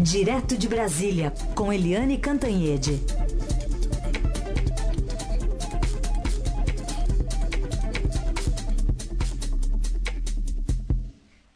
Direto 0.00 0.56
de 0.56 0.68
Brasília, 0.68 1.32
com 1.56 1.72
Eliane 1.72 2.18
Cantanhede. 2.18 3.00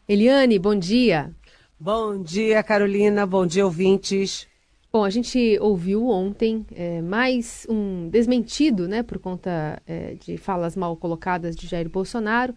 Eliane, 0.05 0.59
bom 0.59 0.75
dia. 0.75 1.33
Bom 1.79 2.21
dia, 2.21 2.61
Carolina. 2.61 3.25
Bom 3.25 3.45
dia, 3.45 3.63
ouvintes. 3.63 4.45
Bom, 4.91 5.05
a 5.05 5.09
gente 5.09 5.57
ouviu 5.61 6.09
ontem 6.09 6.65
é, 6.75 7.01
mais 7.01 7.65
um 7.69 8.09
desmentido, 8.09 8.89
né, 8.89 9.01
por 9.03 9.19
conta 9.19 9.81
é, 9.87 10.15
de 10.15 10.35
falas 10.37 10.75
mal 10.75 10.97
colocadas 10.97 11.55
de 11.55 11.65
Jair 11.65 11.89
Bolsonaro. 11.89 12.53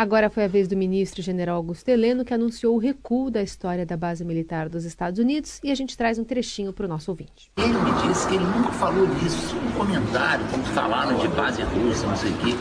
Agora 0.00 0.30
foi 0.30 0.44
a 0.44 0.48
vez 0.48 0.66
do 0.66 0.74
ministro 0.78 1.20
general 1.20 1.56
Augusto 1.56 1.86
Heleno, 1.90 2.24
que 2.24 2.32
anunciou 2.32 2.74
o 2.74 2.78
recuo 2.78 3.30
da 3.30 3.42
história 3.42 3.84
da 3.84 3.98
base 3.98 4.24
militar 4.24 4.66
dos 4.66 4.86
Estados 4.86 5.18
Unidos, 5.18 5.60
e 5.62 5.70
a 5.70 5.74
gente 5.74 5.94
traz 5.94 6.18
um 6.18 6.24
trechinho 6.24 6.72
para 6.72 6.86
o 6.86 6.88
nosso 6.88 7.10
ouvinte. 7.10 7.52
Ele 7.58 7.74
me 7.74 8.08
disse 8.08 8.26
que 8.26 8.36
ele 8.36 8.44
nunca 8.44 8.72
falou 8.72 9.06
disso, 9.06 9.54
um 9.58 9.72
comentário, 9.72 10.42
como 10.50 10.64
falaram 10.64 11.18
de 11.18 11.28
base 11.28 11.60
russa, 11.60 12.06
não 12.06 12.16
sei 12.16 12.30
o 12.30 12.38
quê. 12.38 12.54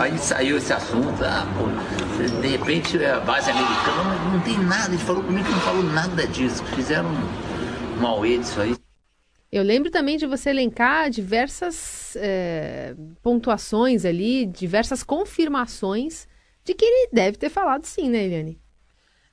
Aí 0.00 0.16
saiu 0.16 0.56
esse 0.56 0.72
assunto, 0.72 1.22
ah, 1.22 1.46
pô, 1.58 2.40
de 2.40 2.48
repente 2.48 3.04
a 3.04 3.20
base 3.20 3.50
americana 3.50 4.32
não 4.32 4.40
tem 4.40 4.58
nada, 4.58 4.88
ele 4.88 5.04
falou 5.04 5.22
comigo 5.22 5.44
que 5.44 5.52
não 5.52 5.60
falou 5.60 5.82
nada 5.82 6.26
disso, 6.28 6.64
fizeram 6.74 7.10
um 8.00 8.06
auê 8.06 8.38
disso 8.38 8.58
aí. 8.58 8.74
Eu 9.52 9.62
lembro 9.62 9.90
também 9.90 10.16
de 10.16 10.26
você 10.26 10.48
elencar 10.48 11.10
diversas 11.10 12.16
é, 12.16 12.94
pontuações 13.22 14.06
ali, 14.06 14.46
diversas 14.46 15.02
confirmações 15.02 16.26
de 16.68 16.74
que 16.74 16.84
ele 16.84 17.08
deve 17.10 17.38
ter 17.38 17.48
falado 17.48 17.84
sim, 17.86 18.10
né, 18.10 18.24
Eliane? 18.24 18.60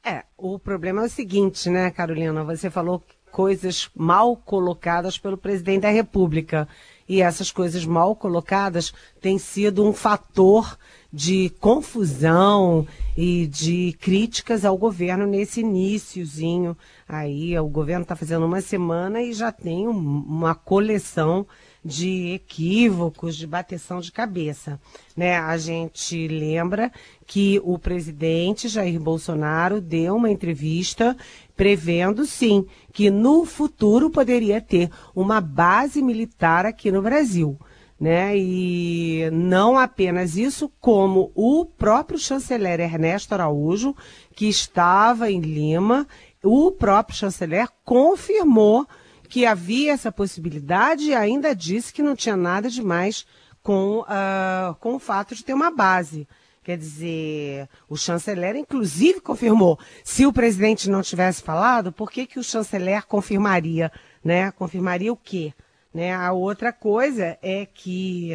É, 0.02 0.24
o 0.38 0.58
problema 0.58 1.02
é 1.02 1.06
o 1.06 1.10
seguinte, 1.10 1.70
né, 1.70 1.92
Carolina? 1.92 2.44
Você 2.46 2.70
falou 2.70 3.04
coisas 3.30 3.90
mal 3.94 4.38
colocadas 4.38 5.18
pelo 5.18 5.38
presidente 5.38 5.82
da 5.82 5.90
República. 5.90 6.66
E 7.10 7.22
essas 7.22 7.52
coisas 7.52 7.86
mal 7.86 8.16
colocadas 8.16 8.94
têm 9.20 9.38
sido 9.38 9.84
um 9.84 9.92
fator 9.92 10.78
de 11.12 11.50
confusão 11.60 12.88
e 13.18 13.46
de 13.48 13.98
críticas 14.00 14.64
ao 14.64 14.78
governo 14.78 15.28
nesse 15.28 15.60
iníciozinho. 15.60 16.78
Aí 17.08 17.58
o 17.60 17.68
governo 17.68 18.04
está 18.04 18.16
fazendo 18.16 18.46
uma 18.46 18.62
semana 18.62 19.22
e 19.22 19.34
já 19.34 19.52
tem 19.52 19.88
um, 19.88 19.92
uma 19.92 20.56
coleção 20.56 21.46
de 21.86 22.34
equívocos, 22.34 23.36
de 23.36 23.46
bateção 23.46 24.02
de 24.02 24.12
cabeça. 24.12 24.82
Né? 25.16 25.38
A 25.38 25.56
gente 25.56 26.28
lembra 26.28 26.92
que 27.28 27.62
o 27.64 27.78
presidente 27.78 28.68
Jair 28.68 29.00
Bolsonaro 29.00 29.80
deu 29.80 30.16
uma 30.16 30.32
entrevista 30.32 31.16
prevendo, 31.56 32.26
sim, 32.26 32.66
que 32.92 33.12
no 33.12 33.46
futuro 33.46 34.10
poderia 34.10 34.60
ter 34.60 34.90
uma 35.16 35.40
base 35.40 36.02
militar 36.02 36.66
aqui 36.66 36.92
no 36.92 37.04
Brasil. 37.04 37.56
Né? 38.00 38.36
E 38.36 39.30
não 39.32 39.78
apenas 39.78 40.36
isso, 40.36 40.72
como 40.82 41.32
o 41.36 41.66
próprio 41.66 42.18
chanceler 42.18 42.80
Ernesto 42.80 43.34
Araújo, 43.34 43.96
que 44.36 44.50
estava 44.50 45.30
em 45.30 45.40
Lima, 45.40 46.08
o 46.44 46.72
próprio 46.72 47.16
chanceler 47.16 47.68
confirmou 47.84 48.88
que 49.26 49.46
havia 49.46 49.94
essa 49.94 50.12
possibilidade 50.12 51.06
e 51.06 51.16
ainda 51.16 51.56
disse 51.56 51.94
que 51.94 52.04
não 52.04 52.16
tinha 52.16 52.38
nada 52.38 52.70
demais 52.70 53.26
com, 53.62 54.02
uh, 54.02 54.76
com 54.80 54.96
o 54.96 55.00
fato 55.00 55.34
de 55.36 55.44
ter 55.44 55.54
uma 55.54 55.72
base. 55.72 56.28
Quer 56.64 56.78
dizer, 56.78 57.70
o 57.88 57.96
chanceler, 57.96 58.56
inclusive, 58.56 59.22
confirmou. 59.22 59.78
Se 60.04 60.26
o 60.26 60.34
presidente 60.34 60.90
não 60.90 61.04
tivesse 61.04 61.44
falado, 61.44 61.92
por 61.92 62.10
que, 62.10 62.26
que 62.26 62.40
o 62.40 62.44
chanceler 62.44 63.06
confirmaria? 63.06 63.92
Né? 64.24 64.52
Confirmaria 64.52 65.14
o 65.14 65.18
quê? 65.18 65.54
Né? 65.96 66.14
A 66.14 66.34
outra 66.34 66.74
coisa 66.74 67.38
é 67.42 67.66
que 67.66 68.34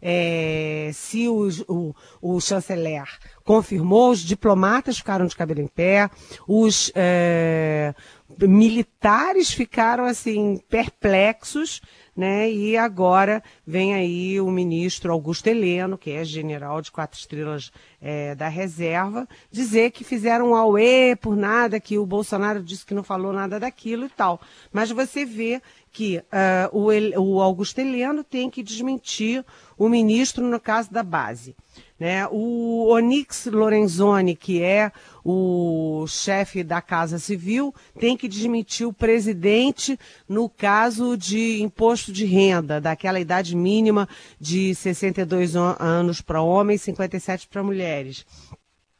é, 0.00 0.92
se 0.94 1.26
o, 1.26 1.48
o, 1.66 1.94
o, 2.22 2.40
chanceler 2.40 3.02
confirmou, 3.44 4.12
os 4.12 4.20
diplomatas 4.20 4.98
ficaram 4.98 5.26
de 5.26 5.34
cabelo 5.34 5.60
em 5.60 5.66
pé, 5.66 6.08
os 6.46 6.92
é, 6.94 7.92
militares 8.38 9.50
ficaram 9.50 10.04
assim 10.04 10.60
perplexos, 10.68 11.82
né? 12.16 12.50
E 12.50 12.76
agora 12.76 13.42
vem 13.66 13.94
aí 13.94 14.40
o 14.40 14.50
ministro 14.50 15.12
Augusto 15.12 15.46
Heleno, 15.46 15.96
que 15.96 16.10
é 16.10 16.24
general 16.24 16.80
de 16.82 16.92
quatro 16.92 17.18
estrelas 17.18 17.72
é, 18.00 18.34
da 18.34 18.48
reserva, 18.48 19.28
dizer 19.50 19.90
que 19.90 20.04
fizeram 20.04 20.50
um 20.50 20.54
auê 20.54 21.16
por 21.16 21.36
nada, 21.36 21.80
que 21.80 21.98
o 21.98 22.06
Bolsonaro 22.06 22.62
disse 22.62 22.84
que 22.84 22.94
não 22.94 23.02
falou 23.02 23.32
nada 23.32 23.58
daquilo 23.58 24.06
e 24.06 24.10
tal. 24.10 24.40
Mas 24.72 24.90
você 24.90 25.24
vê 25.24 25.62
que 25.92 26.18
uh, 26.18 26.76
o, 26.76 26.88
o 27.20 27.40
Augusto 27.40 27.78
Heleno 27.80 28.22
tem 28.22 28.48
que 28.48 28.62
desmentir 28.62 29.44
o 29.76 29.88
ministro 29.88 30.46
no 30.46 30.60
caso 30.60 30.92
da 30.92 31.02
base. 31.02 31.56
Né? 31.98 32.26
O 32.30 32.88
Onix 32.88 33.46
Lorenzoni, 33.46 34.34
que 34.34 34.62
é 34.62 34.92
o 35.24 36.06
chefe 36.08 36.62
da 36.62 36.80
Casa 36.80 37.18
Civil, 37.18 37.74
tem 37.98 38.16
que 38.16 38.28
desmentir 38.28 38.86
o 38.86 38.92
presidente 38.92 39.98
no 40.28 40.48
caso 40.48 41.16
de 41.16 41.60
imposto 41.62 42.12
de 42.12 42.24
renda, 42.24 42.80
daquela 42.80 43.20
idade 43.20 43.54
mínima 43.54 44.08
de 44.40 44.74
62 44.74 45.56
anos 45.56 46.20
para 46.20 46.40
homens, 46.40 46.82
57 46.82 47.48
para 47.48 47.62
mulheres. 47.62 48.24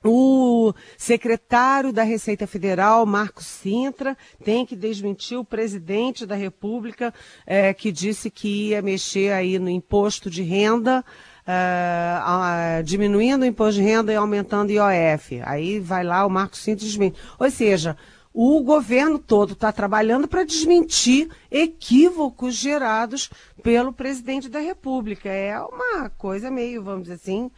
O 0.02 0.72
secretário 0.96 1.92
da 1.92 2.02
Receita 2.02 2.46
Federal, 2.46 3.04
Marcos 3.04 3.44
Sintra, 3.44 4.16
tem 4.42 4.64
que 4.64 4.74
desmentir 4.74 5.36
o 5.38 5.44
presidente 5.44 6.24
da 6.24 6.34
República, 6.34 7.12
é, 7.46 7.74
que 7.74 7.92
disse 7.92 8.30
que 8.30 8.70
ia 8.70 8.80
mexer 8.80 9.30
aí 9.30 9.58
no 9.58 9.68
imposto 9.68 10.30
de 10.30 10.42
renda, 10.42 11.04
é, 11.46 12.82
diminuindo 12.82 13.42
o 13.42 13.46
imposto 13.46 13.78
de 13.78 13.86
renda 13.86 14.10
e 14.10 14.16
aumentando 14.16 14.70
o 14.70 14.72
IOF. 14.72 15.42
Aí 15.44 15.78
vai 15.78 16.02
lá 16.02 16.24
o 16.24 16.30
Marcos 16.30 16.60
Sintra 16.60 16.86
desmente. 16.86 17.20
Ou 17.38 17.50
seja, 17.50 17.94
o 18.32 18.62
governo 18.62 19.18
todo 19.18 19.52
está 19.52 19.70
trabalhando 19.70 20.26
para 20.26 20.44
desmentir 20.44 21.28
equívocos 21.50 22.54
gerados 22.54 23.28
pelo 23.62 23.92
presidente 23.92 24.48
da 24.48 24.60
República. 24.60 25.28
É 25.28 25.60
uma 25.60 26.08
coisa 26.08 26.50
meio, 26.50 26.82
vamos 26.82 27.02
dizer 27.02 27.16
assim, 27.16 27.50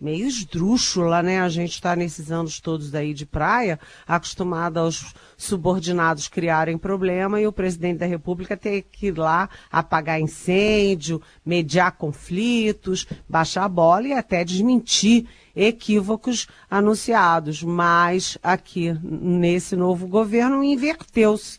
meio 0.00 0.26
esdrúxula, 0.26 1.22
né? 1.22 1.40
A 1.40 1.48
gente 1.48 1.72
está 1.72 1.96
nesses 1.96 2.30
anos 2.30 2.60
todos 2.60 2.94
aí 2.94 3.14
de 3.14 3.24
praia, 3.24 3.80
acostumado 4.06 4.78
aos 4.78 5.14
subordinados 5.36 6.28
criarem 6.28 6.76
problema 6.76 7.40
e 7.40 7.46
o 7.46 7.52
presidente 7.52 7.98
da 7.98 8.06
República 8.06 8.56
ter 8.56 8.82
que 8.82 9.06
ir 9.06 9.18
lá 9.18 9.48
apagar 9.70 10.20
incêndio, 10.20 11.20
mediar 11.44 11.92
conflitos, 11.92 13.06
baixar 13.28 13.64
a 13.64 13.68
bola 13.68 14.08
e 14.08 14.12
até 14.12 14.44
desmentir 14.44 15.26
equívocos 15.54 16.46
anunciados. 16.70 17.62
Mas 17.62 18.36
aqui, 18.42 18.94
nesse 19.02 19.74
novo 19.74 20.06
governo, 20.06 20.62
inverteu-se. 20.62 21.58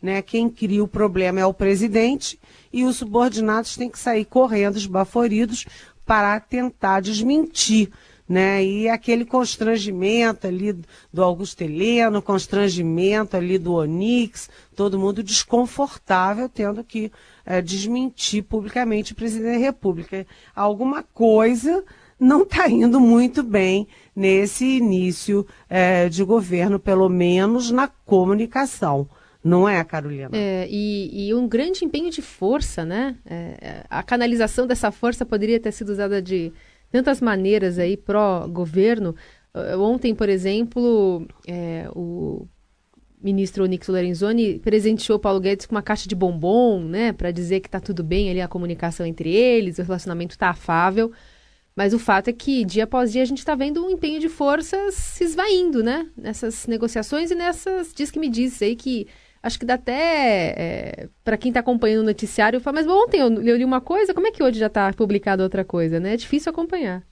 Né? 0.00 0.22
Quem 0.22 0.48
cria 0.48 0.84
o 0.84 0.86
problema 0.86 1.40
é 1.40 1.46
o 1.46 1.52
presidente 1.52 2.38
e 2.72 2.84
os 2.84 2.96
subordinados 2.96 3.76
têm 3.76 3.90
que 3.90 3.98
sair 3.98 4.24
correndo, 4.24 4.76
esbaforidos, 4.76 5.66
para 6.08 6.40
tentar 6.40 7.00
desmentir. 7.00 7.90
Né? 8.26 8.64
E 8.64 8.88
aquele 8.88 9.24
constrangimento 9.24 10.46
ali 10.46 10.74
do 11.12 11.22
Augusto 11.22 11.62
Heleno, 11.62 12.20
constrangimento 12.22 13.36
ali 13.36 13.58
do 13.58 13.74
Onix, 13.74 14.50
todo 14.74 14.98
mundo 14.98 15.22
desconfortável 15.22 16.48
tendo 16.48 16.82
que 16.82 17.12
é, 17.44 17.60
desmentir 17.62 18.42
publicamente 18.42 19.12
o 19.12 19.16
presidente 19.16 19.52
da 19.52 19.58
República. 19.58 20.26
Alguma 20.54 21.02
coisa 21.02 21.84
não 22.18 22.42
está 22.42 22.68
indo 22.68 22.98
muito 22.98 23.42
bem 23.42 23.86
nesse 24.16 24.64
início 24.64 25.46
é, 25.68 26.08
de 26.08 26.24
governo, 26.24 26.78
pelo 26.78 27.08
menos 27.08 27.70
na 27.70 27.86
comunicação. 27.86 29.08
Não 29.42 29.68
é, 29.68 29.82
Carolina? 29.84 30.30
É, 30.32 30.66
e, 30.68 31.28
e, 31.28 31.34
um 31.34 31.46
grande 31.48 31.84
empenho 31.84 32.10
de 32.10 32.20
força, 32.20 32.84
né? 32.84 33.16
É, 33.24 33.84
a 33.88 34.02
canalização 34.02 34.66
dessa 34.66 34.90
força 34.90 35.24
poderia 35.24 35.60
ter 35.60 35.72
sido 35.72 35.90
usada 35.90 36.20
de 36.20 36.52
tantas 36.90 37.20
maneiras 37.20 37.78
aí 37.78 37.96
pró-governo. 37.96 39.14
Ontem, 39.78 40.14
por 40.14 40.28
exemplo, 40.28 41.26
é, 41.46 41.88
o 41.94 42.46
ministro 43.20 43.64
Onix 43.64 43.88
Lorenzoni 43.88 44.58
presenteou 44.60 45.18
Paulo 45.18 45.40
Guedes 45.40 45.66
com 45.66 45.74
uma 45.74 45.82
caixa 45.82 46.08
de 46.08 46.14
bombom, 46.14 46.80
né? 46.80 47.12
Para 47.12 47.30
dizer 47.30 47.60
que 47.60 47.68
está 47.68 47.80
tudo 47.80 48.02
bem 48.02 48.30
ali 48.30 48.40
a 48.40 48.48
comunicação 48.48 49.04
entre 49.06 49.30
eles, 49.30 49.78
o 49.78 49.82
relacionamento 49.82 50.32
está 50.32 50.50
afável. 50.50 51.12
Mas 51.74 51.94
o 51.94 51.98
fato 51.98 52.28
é 52.28 52.32
que, 52.32 52.64
dia 52.64 52.84
após 52.84 53.12
dia, 53.12 53.22
a 53.22 53.24
gente 53.24 53.38
está 53.38 53.54
vendo 53.54 53.84
um 53.84 53.90
empenho 53.90 54.18
de 54.18 54.28
forças 54.28 54.94
se 54.94 55.22
esvaindo, 55.22 55.82
né? 55.82 56.08
Nessas 56.16 56.66
negociações 56.66 57.30
e 57.30 57.36
nessas. 57.36 57.92
Diz 57.94 58.10
que 58.10 58.18
me 58.18 58.28
diz 58.28 58.60
aí 58.60 58.74
que 58.74 59.06
acho 59.48 59.58
que 59.58 59.66
dá 59.66 59.74
até 59.74 60.54
é, 60.56 61.08
para 61.24 61.36
quem 61.36 61.50
está 61.50 61.58
acompanhando 61.60 62.02
o 62.02 62.10
noticiário, 62.12 62.60
fala, 62.60 62.76
mas 62.76 62.86
ontem 62.86 63.18
eu, 63.20 63.28
eu 63.42 63.56
li 63.56 63.64
uma 63.64 63.80
coisa, 63.80 64.14
como 64.14 64.26
é 64.28 64.30
que 64.30 64.42
hoje 64.42 64.60
já 64.60 64.68
está 64.68 64.92
publicado 64.92 65.42
outra 65.42 65.64
coisa, 65.64 65.98
né? 65.98 66.14
É 66.14 66.16
difícil 66.16 66.50
acompanhar. 66.50 67.02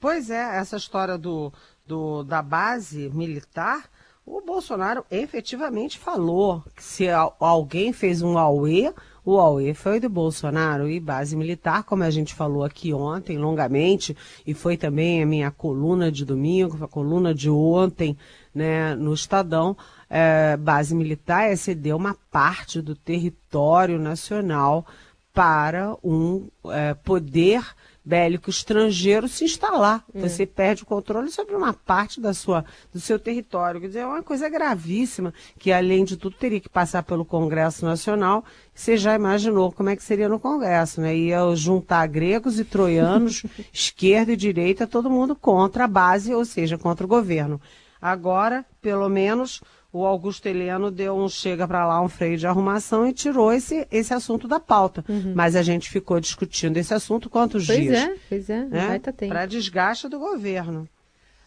Pois 0.00 0.30
é, 0.30 0.58
essa 0.58 0.76
história 0.76 1.16
do, 1.16 1.52
do, 1.86 2.24
da 2.24 2.42
base 2.42 3.08
militar, 3.14 3.88
O 4.26 4.40
Bolsonaro 4.40 5.04
efetivamente 5.10 5.98
falou 5.98 6.62
que 6.74 6.82
se 6.82 7.06
alguém 7.38 7.92
fez 7.92 8.22
um 8.22 8.38
auê, 8.38 8.90
o 9.24 9.38
auê 9.38 9.72
foi 9.72 9.98
do 9.98 10.08
Bolsonaro 10.08 10.88
e 10.88 11.00
base 11.00 11.34
militar, 11.34 11.84
como 11.84 12.02
a 12.02 12.10
gente 12.10 12.34
falou 12.34 12.62
aqui 12.62 12.92
ontem 12.92 13.38
longamente, 13.38 14.16
e 14.46 14.52
foi 14.52 14.76
também 14.76 15.22
a 15.22 15.26
minha 15.26 15.50
coluna 15.50 16.12
de 16.12 16.24
domingo, 16.24 16.84
a 16.84 16.88
coluna 16.88 17.34
de 17.34 17.48
ontem, 17.48 18.16
né, 18.54 18.94
no 18.94 19.14
Estadão, 19.14 19.76
é, 20.10 20.56
base 20.56 20.94
militar 20.94 21.50
é 21.50 21.56
ceder 21.56 21.96
uma 21.96 22.16
parte 22.30 22.80
do 22.82 22.94
território 22.94 23.98
nacional 23.98 24.86
para 25.32 25.96
um 26.04 26.46
é, 26.66 26.94
poder 26.94 27.64
bélico 28.04 28.50
estrangeiro 28.50 29.26
se 29.26 29.44
instalar. 29.44 30.04
É. 30.14 30.20
Você 30.20 30.44
perde 30.44 30.82
o 30.82 30.86
controle 30.86 31.30
sobre 31.30 31.54
uma 31.54 31.72
parte 31.72 32.20
da 32.20 32.34
sua, 32.34 32.64
do 32.92 33.00
seu 33.00 33.18
território. 33.18 33.80
Quer 33.80 33.86
dizer, 33.86 33.98
é 34.00 34.06
uma 34.06 34.22
coisa 34.22 34.48
gravíssima 34.48 35.32
que, 35.58 35.72
além 35.72 36.04
de 36.04 36.16
tudo, 36.16 36.36
teria 36.36 36.60
que 36.60 36.68
passar 36.68 37.02
pelo 37.02 37.24
Congresso 37.24 37.84
Nacional. 37.84 38.44
Você 38.74 38.96
já 38.96 39.14
imaginou 39.14 39.72
como 39.72 39.88
é 39.88 39.96
que 39.96 40.02
seria 40.02 40.28
no 40.28 40.38
Congresso, 40.38 41.00
né? 41.00 41.16
Ia 41.16 41.54
juntar 41.54 42.06
gregos 42.06 42.60
e 42.60 42.64
troianos, 42.64 43.44
esquerda 43.72 44.32
e 44.32 44.36
direita, 44.36 44.86
todo 44.86 45.10
mundo 45.10 45.34
contra 45.34 45.84
a 45.84 45.88
base, 45.88 46.34
ou 46.34 46.44
seja, 46.44 46.76
contra 46.76 47.06
o 47.06 47.08
governo. 47.08 47.60
Agora, 48.00 48.66
pelo 48.82 49.08
menos, 49.08 49.62
o 49.94 50.04
Augusto 50.04 50.46
Heleno 50.46 50.90
deu 50.90 51.14
um 51.14 51.28
chega 51.28 51.68
para 51.68 51.86
lá, 51.86 52.02
um 52.02 52.08
freio 52.08 52.36
de 52.36 52.48
arrumação 52.48 53.06
e 53.06 53.12
tirou 53.12 53.52
esse, 53.52 53.86
esse 53.92 54.12
assunto 54.12 54.48
da 54.48 54.58
pauta. 54.58 55.04
Uhum. 55.08 55.32
Mas 55.36 55.54
a 55.54 55.62
gente 55.62 55.88
ficou 55.88 56.18
discutindo 56.18 56.76
esse 56.76 56.92
assunto 56.92 57.30
quantos 57.30 57.64
pois 57.64 57.78
dias? 57.78 58.02
Pois 58.02 58.10
é, 58.10 58.18
pois 58.28 58.50
é. 58.50 58.64
Né? 58.64 58.98
Tá 58.98 59.12
para 59.12 59.46
desgaste 59.46 60.08
do 60.08 60.18
governo. 60.18 60.88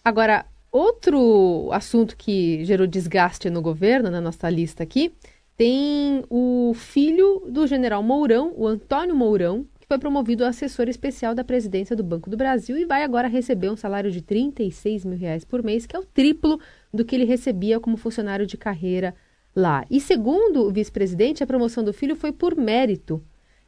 Agora, 0.02 0.46
outro 0.72 1.70
assunto 1.74 2.16
que 2.16 2.64
gerou 2.64 2.88
desgaste 2.88 3.50
no 3.50 3.62
governo, 3.62 4.10
na 4.10 4.22
nossa 4.22 4.50
lista 4.50 4.82
aqui, 4.82 5.14
tem 5.58 6.24
o 6.30 6.74
filho 6.74 7.44
do 7.50 7.68
general 7.68 8.02
Mourão, 8.02 8.54
o 8.56 8.66
Antônio 8.66 9.14
Mourão, 9.14 9.66
que 9.78 9.88
foi 9.88 10.00
promovido 10.00 10.46
a 10.46 10.50
assessor 10.50 10.88
especial 10.88 11.36
da 11.36 11.44
presidência 11.44 11.98
do 11.98 12.04
Banco 12.04 12.30
do 12.30 12.38
Brasil 12.38 12.78
e 12.78 12.86
vai 12.86 13.04
agora 13.04 13.28
receber 13.28 13.70
um 13.70 13.76
salário 13.76 14.10
de 14.10 14.22
36 14.22 15.04
mil 15.04 15.18
reais 15.18 15.44
por 15.44 15.62
mês, 15.62 15.86
que 15.86 15.98
é 15.98 16.00
o 16.00 16.06
triplo 16.06 16.60
do 16.94 17.06
que 17.06 17.16
ele 17.16 17.26
recebia 17.26 17.80
como 17.80 17.98
funcionário 17.98 18.46
de 18.46 18.58
carreira 18.58 19.16
lá. 19.56 19.86
E 19.90 20.00
segundo 20.00 20.68
o 20.68 20.72
vice-presidente, 20.72 21.44
a 21.44 21.48
promoção 21.48 21.84
do 21.84 21.94
filho 21.94 22.16
foi 22.16 22.32
por 22.32 22.56
mérito. 22.56 23.24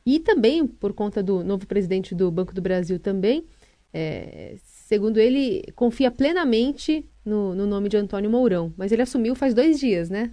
E 0.06 0.19
também 0.19 0.66
por 0.66 0.94
conta 0.94 1.21
do 1.21 1.44
novo 1.44 1.68
presidente 1.68 2.16
do 2.16 2.31
Banco 2.31 2.54
do 2.54 2.62
Brasil 2.62 3.00
também, 3.00 3.45
é, 3.94 4.56
segundo 4.63 5.19
ele, 5.19 5.63
confia 5.75 6.10
plenamente 6.10 7.06
no, 7.25 7.54
no 7.54 7.66
nome 7.66 7.89
de 7.89 7.98
Antônio 7.98 8.30
Mourão. 8.30 8.74
Mas 8.77 8.92
ele 8.92 9.01
assumiu 9.01 9.36
faz 9.36 9.54
dois 9.54 9.80
dias, 9.80 10.10
né? 10.10 10.31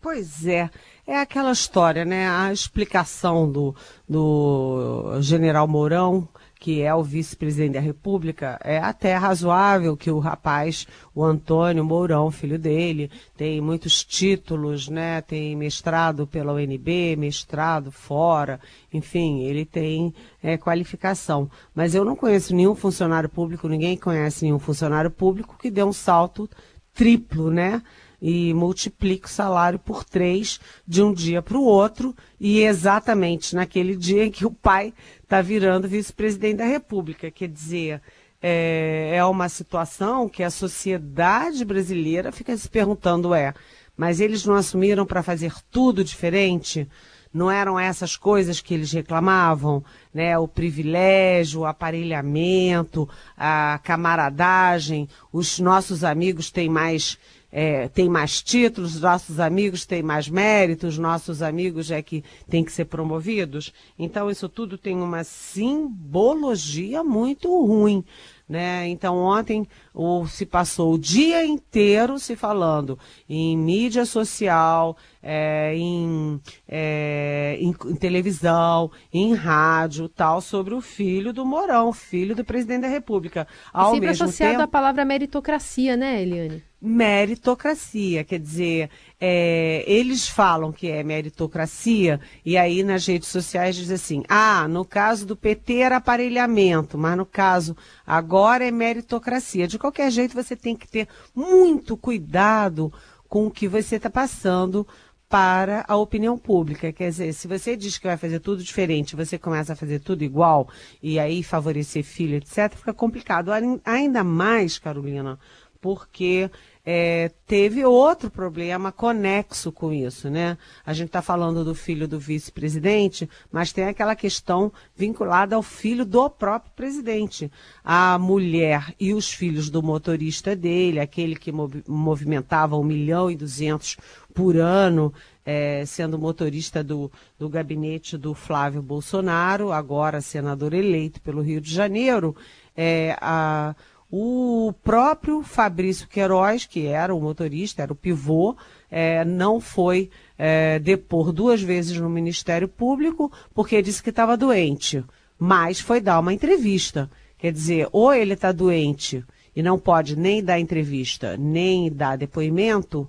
Pois 0.00 0.46
é, 0.46 0.70
é 1.06 1.18
aquela 1.18 1.50
história, 1.50 2.04
né? 2.04 2.28
A 2.28 2.52
explicação 2.52 3.50
do, 3.50 3.74
do 4.08 5.20
general 5.20 5.66
Mourão 5.66 6.28
que 6.58 6.82
é 6.82 6.92
o 6.92 7.02
vice-presidente 7.02 7.74
da 7.74 7.80
República, 7.80 8.58
é 8.64 8.78
até 8.78 9.14
razoável 9.14 9.96
que 9.96 10.10
o 10.10 10.18
rapaz, 10.18 10.86
o 11.14 11.24
Antônio 11.24 11.84
Mourão, 11.84 12.30
filho 12.30 12.58
dele, 12.58 13.10
tem 13.36 13.60
muitos 13.60 14.04
títulos, 14.04 14.88
né? 14.88 15.20
Tem 15.20 15.54
mestrado 15.54 16.26
pela 16.26 16.52
UNB, 16.52 17.16
mestrado 17.16 17.92
fora, 17.92 18.60
enfim, 18.92 19.42
ele 19.42 19.64
tem 19.64 20.12
é, 20.42 20.56
qualificação. 20.56 21.48
Mas 21.74 21.94
eu 21.94 22.04
não 22.04 22.16
conheço 22.16 22.54
nenhum 22.54 22.74
funcionário 22.74 23.28
público, 23.28 23.68
ninguém 23.68 23.96
conhece 23.96 24.44
nenhum 24.44 24.58
funcionário 24.58 25.10
público 25.10 25.56
que 25.58 25.70
dê 25.70 25.84
um 25.84 25.92
salto 25.92 26.50
triplo, 26.92 27.50
né? 27.50 27.80
E 28.20 28.52
multiplica 28.52 29.26
o 29.26 29.30
salário 29.30 29.78
por 29.78 30.04
três 30.04 30.60
de 30.86 31.02
um 31.02 31.12
dia 31.12 31.40
para 31.40 31.56
o 31.56 31.64
outro, 31.64 32.14
e 32.38 32.62
exatamente 32.62 33.54
naquele 33.54 33.96
dia 33.96 34.24
em 34.24 34.30
que 34.30 34.44
o 34.44 34.50
pai 34.50 34.92
está 35.22 35.40
virando 35.40 35.88
vice-presidente 35.88 36.56
da 36.56 36.64
República. 36.64 37.30
Quer 37.30 37.48
dizer, 37.48 38.02
é, 38.42 39.12
é 39.14 39.24
uma 39.24 39.48
situação 39.48 40.28
que 40.28 40.42
a 40.42 40.50
sociedade 40.50 41.64
brasileira 41.64 42.32
fica 42.32 42.56
se 42.56 42.68
perguntando: 42.68 43.34
é, 43.34 43.52
mas 43.96 44.20
eles 44.20 44.44
não 44.44 44.54
assumiram 44.54 45.04
para 45.04 45.22
fazer 45.22 45.52
tudo 45.70 46.04
diferente? 46.04 46.88
Não 47.32 47.50
eram 47.50 47.78
essas 47.78 48.16
coisas 48.16 48.60
que 48.60 48.72
eles 48.72 48.90
reclamavam, 48.90 49.84
né? 50.14 50.38
O 50.38 50.48
privilégio, 50.48 51.60
o 51.60 51.66
aparelhamento, 51.66 53.06
a 53.36 53.78
camaradagem, 53.84 55.06
os 55.30 55.58
nossos 55.58 56.04
amigos 56.04 56.50
têm 56.50 56.70
mais 56.70 57.18
é, 57.50 57.88
tem 57.88 58.08
mais 58.08 58.42
títulos, 58.42 59.00
nossos 59.00 59.40
amigos 59.40 59.86
têm 59.86 60.02
mais 60.02 60.28
méritos, 60.28 60.98
nossos 60.98 61.42
amigos 61.42 61.90
é 61.90 62.02
que 62.02 62.22
têm 62.48 62.62
que 62.62 62.72
ser 62.72 62.84
promovidos. 62.84 63.72
Então, 63.98 64.30
isso 64.30 64.48
tudo 64.48 64.76
tem 64.76 64.96
uma 64.96 65.24
simbologia 65.24 67.02
muito 67.02 67.48
ruim. 67.64 68.04
Né? 68.46 68.88
Então, 68.88 69.16
ontem 69.18 69.68
o, 69.92 70.26
se 70.26 70.46
passou 70.46 70.94
o 70.94 70.98
dia 70.98 71.44
inteiro 71.44 72.18
se 72.18 72.34
falando 72.34 72.98
em 73.28 73.54
mídia 73.56 74.06
social, 74.06 74.96
é, 75.22 75.74
em, 75.76 76.40
é, 76.66 77.58
em, 77.60 77.68
em, 77.68 77.94
televisão, 77.94 78.90
em 79.12 79.34
rádio, 79.34 80.08
tal, 80.08 80.40
sobre 80.40 80.72
o 80.72 80.80
filho 80.80 81.30
do 81.30 81.44
Morão, 81.44 81.92
filho 81.92 82.34
do 82.34 82.42
presidente 82.42 82.82
da 82.82 82.88
República. 82.88 83.46
Ao 83.70 83.92
sempre 83.92 84.08
mesmo 84.08 84.24
associado 84.24 84.52
tempo, 84.52 84.62
à 84.64 84.68
palavra 84.68 85.04
meritocracia, 85.04 85.94
né, 85.94 86.22
Eliane? 86.22 86.67
Meritocracia, 86.80 88.22
quer 88.22 88.38
dizer, 88.38 88.88
é, 89.20 89.82
eles 89.86 90.28
falam 90.28 90.70
que 90.70 90.88
é 90.88 91.02
meritocracia 91.02 92.20
e 92.44 92.56
aí 92.56 92.84
nas 92.84 93.04
redes 93.04 93.28
sociais 93.28 93.74
diz 93.74 93.90
assim, 93.90 94.22
ah, 94.28 94.68
no 94.68 94.84
caso 94.84 95.26
do 95.26 95.36
PT 95.36 95.78
era 95.78 95.96
aparelhamento, 95.96 96.96
mas 96.96 97.16
no 97.16 97.26
caso 97.26 97.76
agora 98.06 98.64
é 98.64 98.70
meritocracia. 98.70 99.66
De 99.66 99.78
qualquer 99.78 100.10
jeito 100.10 100.34
você 100.34 100.54
tem 100.54 100.76
que 100.76 100.86
ter 100.86 101.08
muito 101.34 101.96
cuidado 101.96 102.92
com 103.28 103.46
o 103.46 103.50
que 103.50 103.66
você 103.66 103.96
está 103.96 104.08
passando 104.08 104.86
para 105.28 105.84
a 105.86 105.96
opinião 105.96 106.38
pública. 106.38 106.92
Quer 106.92 107.10
dizer, 107.10 107.32
se 107.34 107.46
você 107.46 107.76
diz 107.76 107.98
que 107.98 108.06
vai 108.06 108.16
fazer 108.16 108.40
tudo 108.40 108.62
diferente, 108.62 109.14
você 109.14 109.36
começa 109.36 109.74
a 109.74 109.76
fazer 109.76 109.98
tudo 110.00 110.24
igual 110.24 110.68
e 111.02 111.18
aí 111.18 111.42
favorecer 111.42 112.02
filho, 112.02 112.36
etc., 112.36 112.74
fica 112.74 112.94
complicado. 112.94 113.50
Ainda 113.84 114.24
mais, 114.24 114.78
Carolina, 114.78 115.38
porque 115.80 116.50
é, 116.90 117.30
teve 117.46 117.84
outro 117.84 118.30
problema 118.30 118.90
conexo 118.90 119.70
com 119.70 119.92
isso, 119.92 120.30
né? 120.30 120.56
A 120.86 120.94
gente 120.94 121.08
está 121.08 121.20
falando 121.20 121.62
do 121.62 121.74
filho 121.74 122.08
do 122.08 122.18
vice-presidente, 122.18 123.28
mas 123.52 123.72
tem 123.72 123.84
aquela 123.84 124.16
questão 124.16 124.72
vinculada 124.96 125.54
ao 125.54 125.62
filho 125.62 126.04
do 126.06 126.30
próprio 126.30 126.72
presidente. 126.74 127.52
A 127.84 128.18
mulher 128.18 128.94
e 128.98 129.12
os 129.12 129.30
filhos 129.30 129.68
do 129.68 129.82
motorista 129.82 130.56
dele, 130.56 130.98
aquele 130.98 131.36
que 131.36 131.52
mov 131.52 131.82
movimentava 131.86 132.76
um 132.76 132.84
milhão 132.84 133.30
e 133.30 133.36
duzentos 133.36 133.98
por 134.32 134.56
ano, 134.56 135.12
é, 135.44 135.84
sendo 135.84 136.18
motorista 136.18 136.82
do, 136.82 137.12
do 137.38 137.48
gabinete 137.48 138.16
do 138.16 138.32
Flávio 138.34 138.80
Bolsonaro, 138.80 139.72
agora 139.72 140.22
senador 140.22 140.72
eleito 140.72 141.20
pelo 141.20 141.42
Rio 141.42 141.60
de 141.60 141.72
Janeiro, 141.72 142.34
é, 142.74 143.14
a 143.20 143.74
o 144.10 144.72
próprio 144.82 145.42
Fabrício 145.42 146.08
Queiroz, 146.08 146.64
que 146.64 146.86
era 146.86 147.14
o 147.14 147.20
motorista, 147.20 147.82
era 147.82 147.92
o 147.92 147.96
pivô, 147.96 148.56
é, 148.90 149.24
não 149.24 149.60
foi 149.60 150.10
é, 150.38 150.78
depor 150.78 151.32
duas 151.32 151.60
vezes 151.60 151.98
no 151.98 152.08
Ministério 152.08 152.68
Público 152.68 153.30
porque 153.54 153.82
disse 153.82 154.02
que 154.02 154.10
estava 154.10 154.36
doente, 154.36 155.04
mas 155.38 155.78
foi 155.78 156.00
dar 156.00 156.20
uma 156.20 156.32
entrevista. 156.32 157.10
Quer 157.36 157.52
dizer, 157.52 157.88
ou 157.92 158.12
ele 158.12 158.32
está 158.32 158.50
doente 158.50 159.24
e 159.54 159.62
não 159.62 159.78
pode 159.78 160.16
nem 160.16 160.42
dar 160.42 160.58
entrevista, 160.58 161.36
nem 161.36 161.92
dar 161.92 162.16
depoimento, 162.16 163.08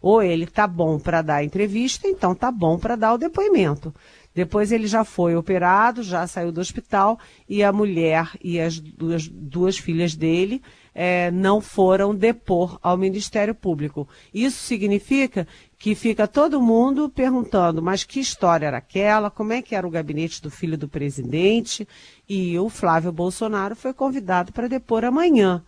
ou 0.00 0.22
ele 0.22 0.44
está 0.44 0.66
bom 0.66 0.98
para 0.98 1.22
dar 1.22 1.44
entrevista, 1.44 2.08
então 2.08 2.32
está 2.32 2.50
bom 2.50 2.78
para 2.78 2.96
dar 2.96 3.14
o 3.14 3.18
depoimento. 3.18 3.94
Depois 4.34 4.70
ele 4.70 4.86
já 4.86 5.04
foi 5.04 5.34
operado, 5.34 6.02
já 6.02 6.26
saiu 6.26 6.52
do 6.52 6.60
hospital 6.60 7.18
e 7.48 7.64
a 7.64 7.72
mulher 7.72 8.30
e 8.42 8.60
as 8.60 8.78
duas, 8.78 9.26
duas 9.26 9.76
filhas 9.76 10.14
dele 10.14 10.62
é, 10.94 11.30
não 11.30 11.60
foram 11.60 12.14
depor 12.14 12.78
ao 12.80 12.96
Ministério 12.96 13.54
Público. 13.54 14.08
Isso 14.32 14.62
significa 14.62 15.46
que 15.78 15.94
fica 15.94 16.28
todo 16.28 16.62
mundo 16.62 17.08
perguntando, 17.08 17.82
mas 17.82 18.04
que 18.04 18.20
história 18.20 18.66
era 18.66 18.78
aquela? 18.78 19.30
Como 19.30 19.52
é 19.52 19.60
que 19.62 19.74
era 19.74 19.86
o 19.86 19.90
gabinete 19.90 20.40
do 20.40 20.50
filho 20.50 20.78
do 20.78 20.88
presidente? 20.88 21.86
E 22.28 22.56
o 22.58 22.68
Flávio 22.68 23.10
Bolsonaro 23.10 23.74
foi 23.74 23.92
convidado 23.92 24.52
para 24.52 24.68
depor 24.68 25.04
amanhã 25.04 25.64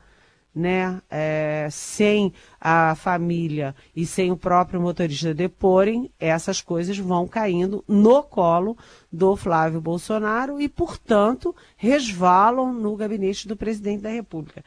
né, 0.54 1.00
é, 1.10 1.68
sem 1.70 2.32
a 2.60 2.94
família 2.94 3.74
e 3.96 4.04
sem 4.04 4.30
o 4.30 4.36
próprio 4.36 4.80
motorista 4.80 5.32
deporem, 5.32 6.10
essas 6.20 6.60
coisas 6.60 6.98
vão 6.98 7.26
caindo 7.26 7.82
no 7.88 8.22
colo 8.22 8.76
do 9.10 9.34
Flávio 9.34 9.80
Bolsonaro 9.80 10.60
e, 10.60 10.68
portanto, 10.68 11.54
resvalam 11.76 12.72
no 12.72 12.94
gabinete 12.96 13.48
do 13.48 13.56
presidente 13.56 14.02
da 14.02 14.10
República. 14.10 14.62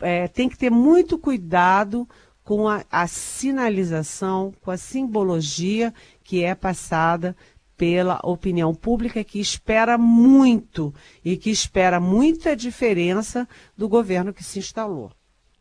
É, 0.00 0.26
tem 0.28 0.48
que 0.48 0.58
ter 0.58 0.70
muito 0.70 1.18
cuidado 1.18 2.08
com 2.42 2.66
a, 2.66 2.82
a 2.90 3.06
sinalização, 3.06 4.54
com 4.62 4.70
a 4.70 4.76
simbologia 4.78 5.92
que 6.24 6.42
é 6.42 6.54
passada 6.54 7.36
pela 7.76 8.18
opinião 8.24 8.74
pública 8.74 9.22
que 9.22 9.38
espera 9.38 9.96
muito 9.96 10.92
e 11.24 11.36
que 11.36 11.48
espera 11.48 12.00
muita 12.00 12.56
diferença 12.56 13.48
do 13.76 13.88
governo 13.88 14.32
que 14.32 14.42
se 14.42 14.58
instalou. 14.58 15.12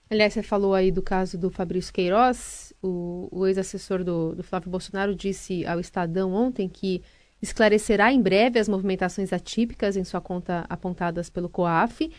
Aliás, 0.09 0.33
você 0.33 0.41
falou 0.41 0.73
aí 0.73 0.89
do 0.89 1.01
caso 1.01 1.37
do 1.37 1.49
Fabrício 1.49 1.93
Queiroz, 1.93 2.73
o, 2.81 3.27
o 3.29 3.45
ex-assessor 3.45 4.03
do, 4.03 4.33
do 4.35 4.43
Flávio 4.43 4.69
Bolsonaro 4.69 5.13
disse 5.13 5.65
ao 5.65 5.79
Estadão 5.79 6.33
ontem 6.33 6.69
que 6.69 7.01
esclarecerá 7.41 8.11
em 8.11 8.21
breve 8.21 8.57
as 8.57 8.69
movimentações 8.69 9.33
atípicas 9.33 9.97
em 9.97 10.03
sua 10.03 10.21
conta 10.21 10.65
apontadas 10.69 11.29
pelo 11.29 11.49
COAF. 11.49 12.09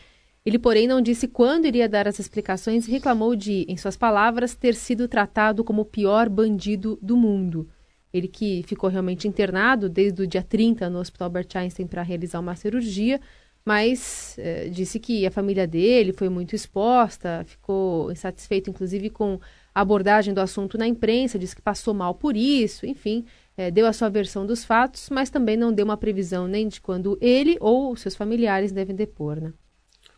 Ele, 0.44 0.58
porém, 0.58 0.86
não 0.86 1.00
disse 1.00 1.26
quando 1.26 1.66
iria 1.66 1.88
dar 1.88 2.06
as 2.06 2.18
explicações 2.18 2.86
e 2.86 2.90
reclamou 2.90 3.34
de, 3.34 3.64
em 3.68 3.76
suas 3.76 3.96
palavras, 3.96 4.54
ter 4.54 4.74
sido 4.74 5.08
tratado 5.08 5.64
como 5.64 5.82
o 5.82 5.86
pior 5.86 6.28
bandido 6.28 6.98
do 7.02 7.16
mundo. 7.16 7.68
Ele 8.12 8.28
que 8.28 8.62
ficou 8.66 8.88
realmente 8.88 9.28
internado 9.28 9.88
desde 9.88 10.22
o 10.22 10.26
dia 10.26 10.42
30 10.42 10.88
no 10.88 10.98
Hospital 10.98 11.26
Albert 11.26 11.48
Einstein 11.54 11.86
para 11.86 12.02
realizar 12.02 12.40
uma 12.40 12.56
cirurgia, 12.56 13.20
mas 13.68 14.34
eh, 14.38 14.70
disse 14.70 14.98
que 14.98 15.26
a 15.26 15.30
família 15.30 15.66
dele 15.66 16.10
foi 16.10 16.30
muito 16.30 16.56
exposta, 16.56 17.44
ficou 17.46 18.10
insatisfeito, 18.10 18.70
inclusive, 18.70 19.10
com 19.10 19.38
a 19.74 19.82
abordagem 19.82 20.32
do 20.32 20.40
assunto 20.40 20.78
na 20.78 20.86
imprensa, 20.86 21.38
disse 21.38 21.54
que 21.54 21.60
passou 21.60 21.92
mal 21.92 22.14
por 22.14 22.34
isso, 22.34 22.86
enfim, 22.86 23.26
eh, 23.58 23.70
deu 23.70 23.86
a 23.86 23.92
sua 23.92 24.08
versão 24.08 24.46
dos 24.46 24.64
fatos, 24.64 25.10
mas 25.10 25.28
também 25.28 25.54
não 25.54 25.70
deu 25.70 25.84
uma 25.84 25.98
previsão 25.98 26.48
nem 26.48 26.66
de 26.66 26.80
quando 26.80 27.18
ele 27.20 27.58
ou 27.60 27.94
seus 27.94 28.16
familiares 28.16 28.72
devem 28.72 28.96
depor, 28.96 29.38
né? 29.38 29.52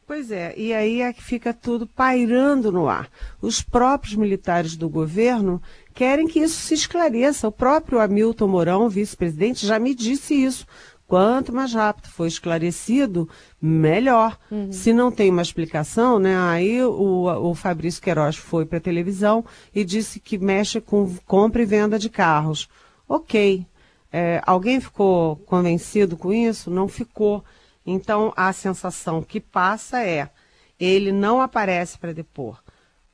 Pois 0.07 0.31
é, 0.31 0.55
e 0.57 0.73
aí 0.73 1.03
é 1.03 1.13
que 1.13 1.23
fica 1.23 1.53
tudo 1.53 1.89
pairando 1.89 2.71
no 2.71 2.89
ar. 2.89 3.09
Os 3.43 3.63
próprios 3.63 4.15
militares 4.15 4.77
do 4.77 4.89
governo 4.89 5.61
querem 5.93 6.29
que 6.29 6.39
isso 6.39 6.61
se 6.61 6.75
esclareça. 6.75 7.49
O 7.49 7.53
próprio 7.53 8.01
Hamilton 8.01 8.49
Mourão, 8.49 8.89
vice-presidente, 8.89 9.67
já 9.67 9.79
me 9.79 9.95
disse 9.95 10.35
isso. 10.35 10.67
Quanto 11.11 11.53
mais 11.53 11.75
rápido 11.75 12.07
for 12.07 12.25
esclarecido, 12.25 13.29
melhor. 13.61 14.39
Uhum. 14.49 14.71
Se 14.71 14.93
não 14.93 15.11
tem 15.11 15.29
uma 15.29 15.43
explicação, 15.43 16.21
né? 16.21 16.39
Aí 16.39 16.85
o, 16.85 17.49
o 17.51 17.53
Fabrício 17.53 18.01
Queiroz 18.01 18.37
foi 18.37 18.65
para 18.65 18.79
a 18.79 18.81
televisão 18.81 19.45
e 19.75 19.85
disse 19.85 20.21
que 20.21 20.39
mexe 20.39 20.81
com 20.81 21.13
compra 21.27 21.63
e 21.63 21.67
venda 21.67 21.99
de 21.99 22.09
carros. 22.09 22.69
Ok. 23.09 23.67
É, 24.13 24.41
alguém 24.47 24.81
ficou 24.81 25.35
convencido 25.35 26.17
com 26.17 26.33
isso? 26.33 26.71
Não 26.71 26.87
ficou. 26.87 27.45
Então, 27.85 28.33
a 28.37 28.53
sensação 28.53 29.21
que 29.21 29.41
passa 29.41 30.01
é: 30.05 30.31
ele 30.79 31.11
não 31.11 31.41
aparece 31.41 31.99
para 31.99 32.15
depor. 32.15 32.63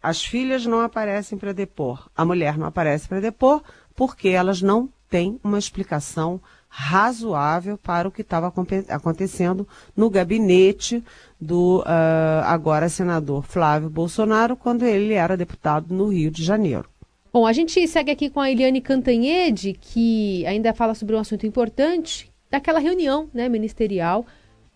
As 0.02 0.22
filhas 0.22 0.66
não 0.66 0.82
aparecem 0.82 1.38
para 1.38 1.54
depor. 1.54 2.10
A 2.14 2.26
mulher 2.26 2.58
não 2.58 2.66
aparece 2.66 3.08
para 3.08 3.20
depor 3.20 3.62
porque 3.94 4.28
elas 4.28 4.60
não 4.60 4.86
têm 5.08 5.40
uma 5.42 5.58
explicação 5.58 6.38
razoável 6.78 7.78
para 7.78 8.06
o 8.06 8.10
que 8.10 8.20
estava 8.20 8.52
acontecendo 8.90 9.66
no 9.96 10.10
gabinete 10.10 11.02
do 11.40 11.80
uh, 11.80 12.44
agora 12.44 12.90
senador 12.90 13.42
Flávio 13.44 13.88
Bolsonaro, 13.88 14.54
quando 14.54 14.84
ele 14.84 15.14
era 15.14 15.38
deputado 15.38 15.94
no 15.94 16.08
Rio 16.08 16.30
de 16.30 16.44
Janeiro. 16.44 16.86
Bom, 17.32 17.46
a 17.46 17.52
gente 17.54 17.88
segue 17.88 18.10
aqui 18.10 18.28
com 18.28 18.40
a 18.40 18.50
Eliane 18.50 18.82
Cantanhede, 18.82 19.72
que 19.72 20.44
ainda 20.44 20.74
fala 20.74 20.94
sobre 20.94 21.16
um 21.16 21.18
assunto 21.18 21.46
importante, 21.46 22.30
daquela 22.50 22.78
reunião 22.78 23.30
né, 23.32 23.48
ministerial 23.48 24.26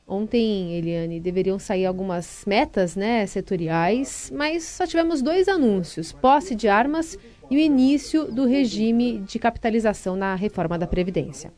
Ontem, 0.09 0.73
Eliane, 0.75 1.21
deveriam 1.21 1.57
sair 1.57 1.87
algumas 1.87 2.45
metas 2.45 2.97
né, 2.97 3.25
setoriais, 3.27 4.29
mas 4.35 4.65
só 4.65 4.85
tivemos 4.85 5.23
dois 5.23 5.47
anúncios: 5.47 6.11
posse 6.11 6.53
de 6.57 6.67
armas 6.67 7.17
e 7.49 7.55
o 7.55 7.61
início 7.61 8.25
do 8.25 8.45
regime 8.45 9.21
de 9.21 9.39
capitalização 9.39 10.17
na 10.17 10.35
reforma 10.35 10.77
da 10.77 10.85
Previdência. 10.85 11.53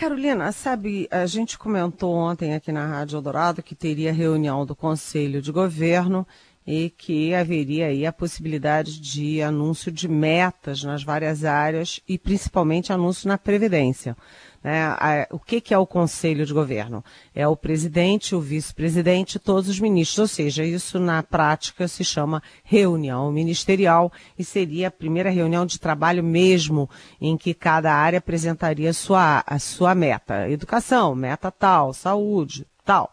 Carolina, 0.00 0.50
sabe, 0.50 1.06
a 1.10 1.26
gente 1.26 1.58
comentou 1.58 2.14
ontem 2.14 2.54
aqui 2.54 2.72
na 2.72 2.86
Rádio 2.86 3.18
Eldorado 3.18 3.62
que 3.62 3.74
teria 3.74 4.10
reunião 4.10 4.64
do 4.64 4.74
Conselho 4.74 5.42
de 5.42 5.52
Governo 5.52 6.26
e 6.66 6.88
que 6.88 7.34
haveria 7.34 7.88
aí 7.88 8.06
a 8.06 8.12
possibilidade 8.12 8.98
de 8.98 9.42
anúncio 9.42 9.92
de 9.92 10.08
metas 10.08 10.82
nas 10.82 11.04
várias 11.04 11.44
áreas 11.44 12.00
e 12.08 12.16
principalmente 12.16 12.94
anúncio 12.94 13.28
na 13.28 13.36
Previdência. 13.36 14.16
Né? 14.62 14.84
A, 14.84 15.26
o 15.30 15.38
que, 15.38 15.60
que, 15.60 15.72
é 15.72 15.78
o 15.78 15.86
Conselho 15.86 16.44
de 16.44 16.52
Governo? 16.52 17.02
É 17.34 17.48
o 17.48 17.56
presidente, 17.56 18.34
o 18.34 18.40
vice-presidente 18.40 19.38
todos 19.38 19.70
os 19.70 19.80
ministros, 19.80 20.18
ou 20.18 20.28
seja, 20.28 20.64
isso 20.64 20.98
na 20.98 21.22
prática 21.22 21.88
se 21.88 22.04
chama 22.04 22.42
reunião 22.62 23.32
ministerial 23.32 24.12
e 24.38 24.44
seria 24.44 24.88
a 24.88 24.90
primeira 24.90 25.30
reunião 25.30 25.64
de 25.64 25.80
trabalho 25.80 26.22
mesmo, 26.22 26.90
em 27.20 27.36
que 27.36 27.54
cada 27.54 27.94
área 27.94 28.18
apresentaria 28.18 28.92
sua, 28.92 29.42
a 29.46 29.58
sua 29.58 29.94
meta. 29.94 30.48
Educação, 30.50 31.14
meta 31.14 31.50
tal, 31.50 31.94
saúde, 31.94 32.66
tal. 32.84 33.10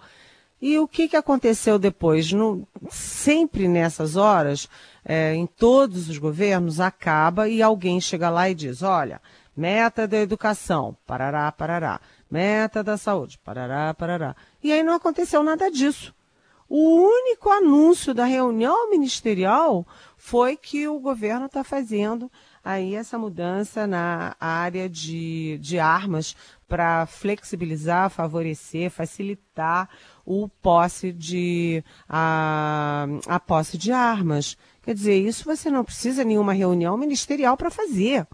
E 0.60 0.78
o 0.80 0.88
que, 0.88 1.08
que 1.08 1.16
aconteceu 1.16 1.78
depois? 1.78 2.32
No, 2.34 2.68
sempre 2.90 3.68
nessas 3.68 4.16
horas, 4.16 4.68
é, 5.06 5.36
em 5.36 5.46
todos 5.46 6.10
os 6.10 6.18
governos, 6.18 6.80
acaba 6.80 7.48
e 7.48 7.62
alguém 7.62 8.02
chega 8.02 8.30
lá 8.30 8.50
e 8.50 8.56
diz: 8.56 8.82
olha, 8.82 9.22
Meta 9.58 10.08
da 10.08 10.18
educação, 10.20 10.96
parará, 11.04 11.52
parará. 11.52 12.00
Meta 12.30 12.84
da 12.84 12.96
saúde, 12.96 13.40
parará, 13.44 13.92
parará. 13.92 14.36
E 14.62 14.72
aí 14.72 14.84
não 14.84 14.94
aconteceu 14.94 15.42
nada 15.42 15.72
disso. 15.72 16.14
O 16.70 17.02
único 17.02 17.50
anúncio 17.50 18.14
da 18.14 18.26
reunião 18.26 18.90
ministerial 18.92 19.88
foi 20.16 20.56
que 20.56 20.88
o 20.88 21.00
governo 21.00 21.48
está 21.48 21.64
fazendo 21.64 22.30
aí 22.64 22.94
essa 22.94 23.18
mudança 23.18 23.88
na 23.88 24.36
área 24.40 24.88
de, 24.88 25.58
de 25.60 25.80
armas 25.80 26.36
para 26.68 27.08
flexibilizar, 27.08 28.12
favorecer, 28.12 28.92
facilitar 28.92 29.90
o 30.24 30.50
posse 30.50 31.12
de 31.12 31.84
a, 32.08 33.08
a 33.26 33.40
posse 33.40 33.76
de 33.76 33.92
armas. 33.92 34.56
Quer 34.84 34.94
dizer, 34.94 35.16
isso 35.18 35.46
você 35.46 35.72
não 35.72 35.84
precisa 35.84 36.24
nenhuma 36.24 36.54
reunião 36.54 36.96
ministerial 36.96 37.58
para 37.58 37.72
fazer. 37.72 38.28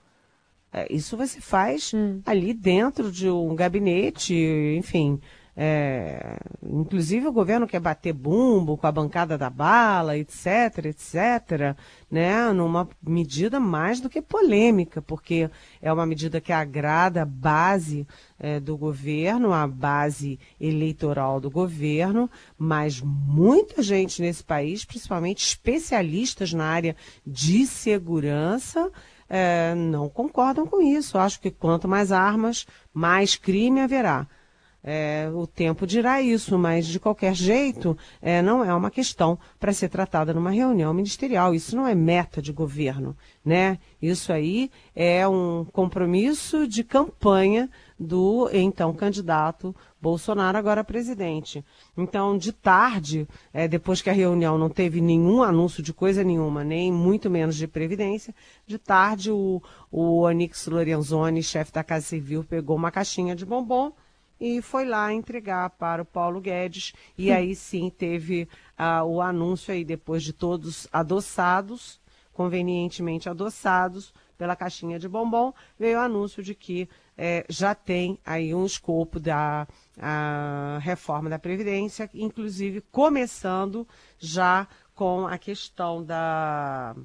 É, 0.74 0.92
isso 0.92 1.16
você 1.16 1.40
faz 1.40 1.94
hum. 1.94 2.20
ali 2.26 2.52
dentro 2.52 3.12
de 3.12 3.30
um 3.30 3.56
gabinete, 3.56 4.34
enfim. 4.76 5.22
É, 5.56 6.40
inclusive 6.64 7.28
o 7.28 7.32
governo 7.32 7.68
quer 7.68 7.80
bater 7.80 8.12
bumbo 8.12 8.76
com 8.76 8.88
a 8.88 8.92
bancada 8.92 9.38
da 9.38 9.52
bala, 9.52 10.18
etc, 10.18 10.86
etc, 10.86 11.78
né, 12.10 12.52
numa 12.52 12.90
medida 13.00 13.60
mais 13.60 14.00
do 14.00 14.10
que 14.10 14.20
polêmica, 14.20 15.00
porque 15.00 15.48
é 15.80 15.94
uma 15.94 16.08
medida 16.08 16.42
que 16.42 16.52
agrada 16.52 17.22
a 17.22 17.26
base 17.26 18.08
é, 18.40 18.60
do 18.60 18.76
governo, 18.76 19.54
a 19.54 19.68
base 19.68 20.40
eleitoral 20.60 21.40
do 21.40 21.52
governo, 21.52 22.28
mas 22.58 23.00
muita 23.00 23.84
gente 23.84 24.24
nesse 24.24 24.44
país, 24.44 24.84
principalmente 24.84 25.46
especialistas 25.46 26.52
na 26.52 26.66
área 26.66 26.96
de 27.28 27.68
segurança, 27.68 28.92
é, 29.30 29.74
não 29.76 30.10
concordam 30.10 30.66
com 30.66 30.82
isso. 30.82 31.18
Acho 31.18 31.40
que 31.40 31.52
quanto 31.52 31.88
mais 31.88 32.12
armas, 32.12 32.66
mais 32.94 33.36
crime 33.36 33.82
haverá. 33.82 34.28
É, 34.86 35.30
o 35.34 35.48
tempo 35.48 35.88
dirá 35.88 36.22
isso, 36.22 36.58
mas 36.60 36.86
de 36.86 37.00
qualquer 37.00 37.34
jeito, 37.34 37.98
é, 38.22 38.42
não 38.42 38.66
é 38.66 38.76
uma 38.76 38.92
questão 38.92 39.40
para 39.58 39.72
ser 39.72 39.88
tratada 39.88 40.34
numa 40.34 40.52
reunião 40.52 40.94
ministerial. 40.94 41.56
Isso 41.56 41.74
não 41.74 41.88
é 41.88 41.96
meta 41.96 42.42
de 42.42 42.52
governo, 42.52 43.16
né? 43.46 43.80
Isso 44.02 44.34
aí 44.34 44.70
é 44.94 45.26
um 45.26 45.66
compromisso 45.72 46.68
de 46.68 46.84
campanha 46.84 47.70
do 48.04 48.50
então 48.52 48.94
candidato 48.94 49.76
Bolsonaro, 50.04 50.58
agora 50.58 50.84
presidente. 50.84 51.64
Então, 51.96 52.38
de 52.38 52.52
tarde, 52.52 53.26
é, 53.54 53.70
depois 53.70 54.02
que 54.02 54.10
a 54.10 54.14
reunião 54.14 54.58
não 54.58 54.70
teve 54.70 55.00
nenhum 55.00 55.42
anúncio 55.42 55.82
de 55.82 55.94
coisa 55.94 56.26
nenhuma, 56.26 56.62
nem 56.62 56.92
muito 56.92 57.30
menos 57.30 57.56
de 57.56 57.68
previdência, 57.68 58.36
de 58.68 58.78
tarde 58.78 59.32
o, 59.32 59.62
o 59.90 60.20
Onix 60.20 60.68
Lorenzoni, 60.68 61.42
chefe 61.42 61.72
da 61.72 61.86
Casa 61.86 62.06
Civil, 62.06 62.44
pegou 62.44 62.76
uma 62.76 62.92
caixinha 62.92 63.34
de 63.34 63.46
bombom 63.46 63.94
e 64.40 64.62
foi 64.62 64.84
lá 64.84 65.14
entregar 65.14 65.70
para 65.70 66.02
o 66.02 66.06
Paulo 66.06 66.42
Guedes. 66.42 66.94
E 67.18 67.32
aí 67.32 67.56
sim 67.56 67.90
teve 67.90 68.48
uh, 68.78 69.06
o 69.06 69.22
anúncio 69.22 69.74
aí, 69.74 69.86
depois 69.86 70.22
de 70.22 70.34
todos 70.34 70.86
adoçados, 70.92 71.98
convenientemente 72.34 73.30
adoçados 73.30 74.14
pela 74.38 74.54
caixinha 74.54 75.00
de 75.00 75.08
bombom, 75.08 75.54
veio 75.80 75.98
o 75.98 76.02
anúncio 76.02 76.44
de 76.44 76.54
que 76.54 76.90
é, 77.18 77.46
já 77.50 77.76
tem 77.76 78.20
aí 78.26 78.54
um 78.54 78.66
escopo 78.66 79.20
da 79.20 79.68
reforma 80.82 81.30
da 81.30 81.38
Previdência, 81.38 82.10
inclusive 82.14 82.82
começando 82.92 83.88
já 84.18 84.68
com 84.96 85.28
a 85.28 85.38
questão 85.38 86.04
da 86.04 86.96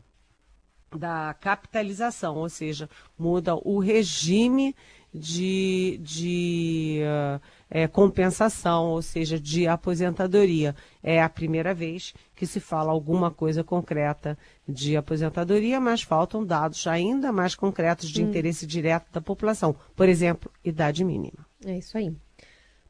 da 0.97 1.35
capitalização, 1.35 2.37
ou 2.37 2.49
seja, 2.49 2.89
muda 3.19 3.55
o 3.55 3.79
regime 3.79 4.75
de, 5.13 5.99
de 6.03 7.01
uh, 7.03 7.41
é, 7.71 7.87
compensação, 7.87 8.87
ou 8.87 9.03
seja, 9.03 9.39
de 9.39 9.67
aposentadoria. 9.67 10.75
É 11.03 11.23
a 11.23 11.29
primeira 11.29 11.75
vez 11.75 12.15
que 12.35 12.47
se 12.47 12.61
fala 12.61 12.93
alguma 12.93 13.31
coisa 13.31 13.65
concreta 13.65 14.39
de 14.67 14.97
aposentadoria, 14.97 15.81
mas 15.81 16.03
faltam 16.03 16.45
dados 16.45 16.87
ainda 16.87 17.33
mais 17.33 17.55
concretos 17.55 18.09
de 18.11 18.23
hum. 18.23 18.29
interesse 18.29 18.67
direto 18.67 19.11
da 19.13 19.21
população. 19.21 19.75
Por 19.97 20.09
exemplo, 20.09 20.51
idade 20.65 21.05
mínima. 21.05 21.47
É 21.65 21.77
isso 21.79 21.97
aí. 21.97 22.15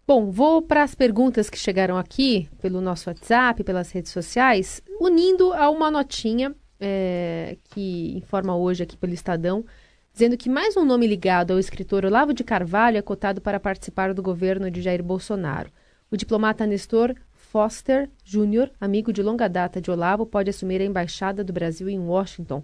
Bom, 0.07 0.31
vou 0.31 0.63
para 0.63 0.83
as 0.83 0.95
perguntas 0.95 1.51
que 1.51 1.59
chegaram 1.59 1.99
aqui 1.99 2.49
pelo 2.63 2.81
nosso 2.81 3.11
WhatsApp, 3.11 3.63
pelas 3.63 3.91
redes 3.91 4.11
sociais, 4.11 4.83
unindo 4.99 5.53
a 5.53 5.69
uma 5.69 5.91
notinha 5.91 6.55
é, 6.81 7.57
que 7.65 8.17
informa 8.17 8.57
hoje 8.57 8.83
aqui 8.83 8.97
pelo 8.97 9.13
Estadão, 9.13 9.65
dizendo 10.13 10.37
que 10.37 10.49
mais 10.49 10.77
um 10.77 10.85
nome 10.85 11.07
ligado 11.07 11.53
ao 11.53 11.59
escritor 11.59 12.05
Olavo 12.05 12.33
de 12.33 12.45
Carvalho 12.45 12.99
é 12.99 13.03
cotado 13.03 13.41
para 13.41 13.61
participar 13.61 14.13
do 14.15 14.23
governo 14.23 14.71
de 14.71 14.83
Jair 14.83 15.03
Bolsonaro. 15.03 15.71
O 16.11 16.17
diplomata 16.17 16.67
Nestor 16.67 17.15
Foster 17.33 18.11
Jr., 18.25 18.71
amigo 18.81 19.13
de 19.13 19.23
longa 19.23 19.49
data 19.49 19.81
de 19.81 19.91
Olavo, 19.91 20.27
pode 20.27 20.51
assumir 20.51 20.81
a 20.81 20.85
embaixada 20.85 21.43
do 21.45 21.53
Brasil 21.53 21.89
em 21.89 21.99
Washington. 21.99 22.63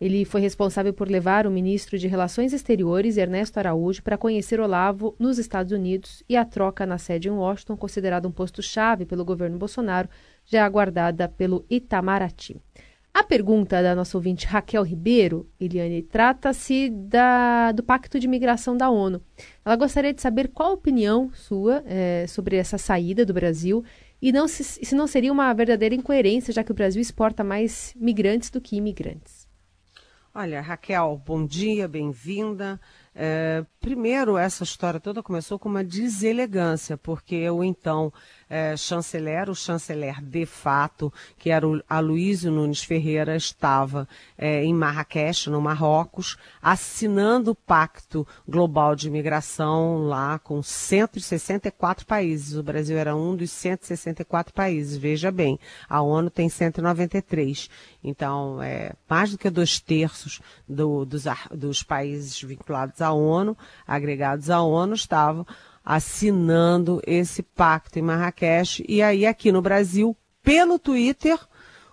Ele 0.00 0.24
foi 0.24 0.40
responsável 0.40 0.92
por 0.92 1.08
levar 1.08 1.46
o 1.46 1.50
ministro 1.50 1.98
de 1.98 2.06
Relações 2.06 2.52
Exteriores, 2.52 3.16
Ernesto 3.16 3.58
Araújo, 3.58 4.02
para 4.02 4.18
conhecer 4.18 4.60
Olavo 4.60 5.14
nos 5.18 5.38
Estados 5.38 5.72
Unidos 5.72 6.22
e 6.28 6.36
a 6.36 6.44
troca 6.44 6.84
na 6.84 6.98
sede 6.98 7.28
em 7.28 7.32
Washington, 7.32 7.76
considerado 7.76 8.26
um 8.26 8.32
posto-chave 8.32 9.06
pelo 9.06 9.24
governo 9.24 9.58
Bolsonaro, 9.58 10.08
já 10.44 10.64
aguardada 10.66 11.28
pelo 11.28 11.64
Itamaraty. 11.70 12.60
A 13.16 13.22
pergunta 13.22 13.82
da 13.82 13.94
nossa 13.94 14.18
ouvinte 14.18 14.46
Raquel 14.46 14.82
Ribeiro, 14.82 15.48
Eliane, 15.58 16.02
trata-se 16.02 16.92
do 17.74 17.82
Pacto 17.82 18.20
de 18.20 18.28
Migração 18.28 18.76
da 18.76 18.90
ONU. 18.90 19.22
Ela 19.64 19.74
gostaria 19.74 20.12
de 20.12 20.20
saber 20.20 20.48
qual 20.48 20.68
a 20.68 20.74
opinião 20.74 21.30
sua 21.32 21.82
é, 21.86 22.26
sobre 22.26 22.56
essa 22.56 22.76
saída 22.76 23.24
do 23.24 23.32
Brasil 23.32 23.82
e 24.20 24.30
não 24.32 24.46
se, 24.46 24.62
se 24.62 24.94
não 24.94 25.06
seria 25.06 25.32
uma 25.32 25.50
verdadeira 25.54 25.94
incoerência, 25.94 26.52
já 26.52 26.62
que 26.62 26.70
o 26.70 26.74
Brasil 26.74 27.00
exporta 27.00 27.42
mais 27.42 27.94
migrantes 27.96 28.50
do 28.50 28.60
que 28.60 28.76
imigrantes. 28.76 29.48
Olha, 30.38 30.60
Raquel, 30.60 31.18
bom 31.24 31.46
dia, 31.46 31.88
bem-vinda. 31.88 32.78
É, 33.14 33.64
primeiro, 33.80 34.36
essa 34.36 34.64
história 34.64 35.00
toda 35.00 35.22
começou 35.22 35.58
com 35.58 35.70
uma 35.70 35.82
deselegância, 35.82 36.98
porque 36.98 37.48
o 37.48 37.64
então 37.64 38.12
é, 38.48 38.76
chanceler, 38.76 39.50
o 39.50 39.54
chanceler 39.54 40.22
de 40.22 40.46
fato, 40.46 41.12
que 41.38 41.50
era 41.50 41.66
o 41.66 41.82
Aloysio 41.88 42.50
Nunes 42.50 42.82
Ferreira, 42.82 43.36
estava 43.36 44.08
é, 44.38 44.64
em 44.64 44.72
Marrakech, 44.72 45.50
no 45.50 45.60
Marrocos, 45.60 46.36
assinando 46.62 47.50
o 47.50 47.54
Pacto 47.54 48.26
Global 48.48 48.94
de 48.94 49.08
Imigração 49.08 50.06
lá 50.06 50.38
com 50.38 50.62
164 50.62 52.06
países. 52.06 52.56
O 52.56 52.62
Brasil 52.62 52.96
era 52.96 53.16
um 53.16 53.34
dos 53.34 53.50
164 53.50 54.54
países, 54.54 54.96
veja 54.96 55.32
bem, 55.32 55.58
a 55.88 56.00
ONU 56.00 56.30
tem 56.30 56.48
193. 56.48 57.68
Então, 58.02 58.62
é, 58.62 58.92
mais 59.08 59.32
do 59.32 59.38
que 59.38 59.50
dois 59.50 59.80
terços 59.80 60.40
do, 60.68 61.04
dos, 61.04 61.24
dos 61.52 61.82
países 61.82 62.40
vinculados 62.40 63.00
à 63.00 63.12
ONU, 63.12 63.56
agregados 63.86 64.50
à 64.50 64.60
ONU, 64.60 64.94
estavam 64.94 65.44
assinando 65.86 67.00
esse 67.06 67.44
pacto 67.44 67.96
em 67.96 68.02
Marrakech. 68.02 68.84
E 68.88 69.00
aí, 69.00 69.24
aqui 69.24 69.52
no 69.52 69.62
Brasil, 69.62 70.16
pelo 70.42 70.80
Twitter, 70.80 71.38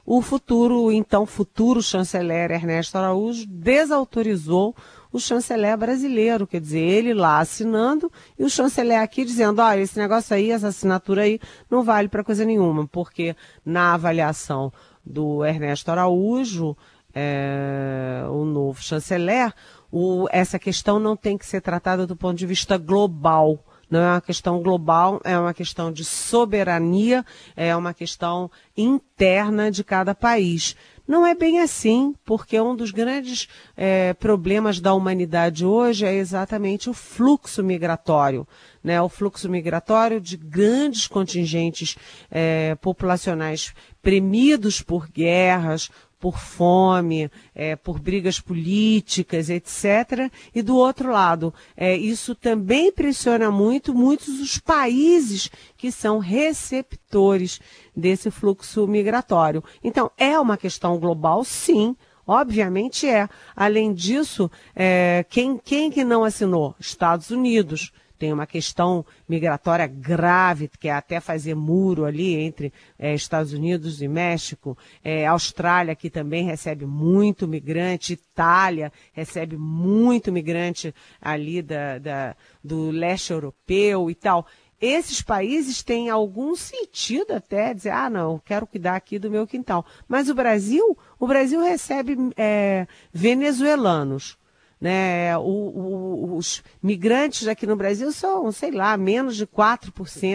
o 0.04 0.20
futuro, 0.20 0.92
então 0.92 1.28
futuro 1.28 1.82
chanceler 1.82 2.52
Ernesto 2.52 2.98
Araújo 2.98 3.46
desautorizou 3.48 4.76
o 5.12 5.20
chanceler 5.20 5.78
brasileiro, 5.78 6.48
quer 6.48 6.60
dizer, 6.60 6.80
ele 6.80 7.14
lá 7.14 7.40
assinando 7.40 8.12
e 8.38 8.44
o 8.44 8.50
chanceler 8.50 9.00
aqui 9.00 9.24
dizendo, 9.24 9.62
olha, 9.62 9.80
esse 9.80 9.98
negócio 9.98 10.36
aí, 10.36 10.50
essa 10.50 10.70
assinatura 10.70 11.22
aí 11.22 11.40
não 11.70 11.84
vale 11.84 12.08
para 12.08 12.24
coisa 12.24 12.44
nenhuma, 12.44 12.88
porque 12.88 13.36
na 13.64 13.94
avaliação 13.94 14.74
do 15.06 15.46
Ernesto 15.46 15.92
Araújo, 15.92 16.76
é, 17.14 18.26
o 18.28 18.44
novo 18.44 18.82
chanceler, 18.82 19.54
o, 19.92 20.28
essa 20.32 20.58
questão 20.58 21.00
não 21.00 21.16
tem 21.16 21.38
que 21.38 21.46
ser 21.46 21.62
tratada 21.62 22.08
do 22.08 22.16
ponto 22.16 22.36
de 22.36 22.48
vista 22.48 22.75
global 22.75 23.64
não 23.94 24.01
é 24.01 24.12
uma 24.14 24.22
questão 24.22 24.60
global, 24.60 25.22
é 25.24 25.38
uma 25.38 25.53
questão 25.53 25.92
de 25.92 26.03
soberania, 26.03 27.24
é 27.56 27.75
uma 27.75 27.94
questão 27.94 28.50
interna 28.75 29.70
de 29.70 29.84
cada 29.84 30.16
país. 30.16 30.75
Não 31.08 31.24
é 31.24 31.36
bem 31.36 31.60
assim, 31.60 32.16
porque 32.25 32.60
um 32.60 32.75
dos 32.75 32.90
grandes 32.90 33.48
é, 33.77 34.14
problemas 34.16 34.79
da 34.79 34.96
humanidade 34.96 35.64
hoje 35.64 36.08
é 36.08 36.16
exatamente 36.16 36.90
o 36.90 36.94
fluxo 36.94 37.64
migratório. 37.64 38.48
Né? 38.84 39.00
O 39.00 39.08
fluxo 39.08 39.48
migratório 39.48 40.20
de 40.20 40.38
grandes 40.38 41.06
contingentes 41.06 41.96
é, 42.32 42.74
populacionais 42.82 43.75
premidos 44.01 44.82
por 44.82 45.08
guerras, 45.08 45.92
por 46.24 46.40
fome, 46.40 47.29
é, 47.53 47.75
por 47.75 48.00
brigas 48.00 48.40
políticas, 48.40 49.50
etc. 49.50 50.31
E 50.55 50.62
do 50.62 50.77
outro 50.77 51.12
lado, 51.12 51.53
é, 51.75 51.98
isso 51.98 52.33
também 52.33 52.94
pressiona 52.94 53.51
muito 53.51 53.94
muitos 53.94 54.40
os 54.40 54.57
países 54.57 55.51
que 55.75 55.92
são 55.92 56.20
receptores 56.20 57.59
desse 57.94 58.31
fluxo 58.31 58.88
migratório. 58.88 59.62
Então, 59.83 60.09
é 60.18 60.40
uma 60.40 60.55
questão 60.55 60.98
global, 60.98 61.44
sim. 61.44 61.94
Obviamente 62.25 63.05
é. 63.05 63.27
Além 63.53 63.94
disso, 63.94 64.50
é, 64.74 65.25
quem, 65.29 65.57
quem 65.57 65.92
que 65.92 66.05
não 66.05 66.24
assinou? 66.24 66.74
Estados 66.79 67.31
Unidos 67.31 67.92
tem 68.24 68.31
uma 68.31 68.48
questão 68.48 69.05
migratória 69.27 69.86
grave, 69.86 70.70
que 70.79 70.88
é 70.88 70.94
até 70.94 71.20
fazer 71.20 71.55
muro 71.55 72.05
ali 72.05 72.36
entre 72.36 72.72
é, 72.98 73.14
Estados 73.14 73.51
Unidos 73.51 74.01
e 74.01 74.07
México, 74.07 74.77
é, 75.03 75.27
Austrália, 75.27 75.94
que 75.94 76.09
também 76.09 76.46
recebe 76.46 76.86
muito 76.86 77.46
migrante, 77.46 78.14
Itália 78.14 78.94
recebe 79.12 79.57
muito 79.57 80.31
migrante 80.31 80.96
ali 81.22 81.62
da, 81.62 82.00
da, 82.00 82.36
do 82.64 82.92
leste 82.92 83.33
europeu 83.33 84.09
e 84.09 84.16
tal. 84.16 84.48
Esses 84.79 85.22
países 85.22 85.83
têm 85.83 86.09
algum 86.09 86.55
sentido 86.55 87.33
até 87.33 87.74
dizer, 87.74 87.90
ah, 87.90 88.09
não, 88.09 88.40
quero 88.40 88.66
cuidar 88.66 88.96
aqui 88.96 89.20
do 89.20 89.29
meu 89.29 89.46
quintal. 89.46 89.86
Mas 90.07 90.29
o 90.29 90.33
Brasil, 90.33 90.98
o 91.20 91.27
Brasil 91.27 91.59
recebe 91.59 92.16
é, 92.38 92.88
venezuelanos, 93.12 94.38
né? 94.83 95.37
O, 95.37 95.43
o, 95.43 96.35
os 96.35 96.61
migrantes 96.81 97.48
aqui 97.48 97.65
no 97.65 97.77
Brasil 97.77 98.11
são, 98.11 98.51
sei 98.51 98.69
lá, 98.69 98.98
menos 98.98 99.37
de 99.37 99.48
4%, 99.48 99.93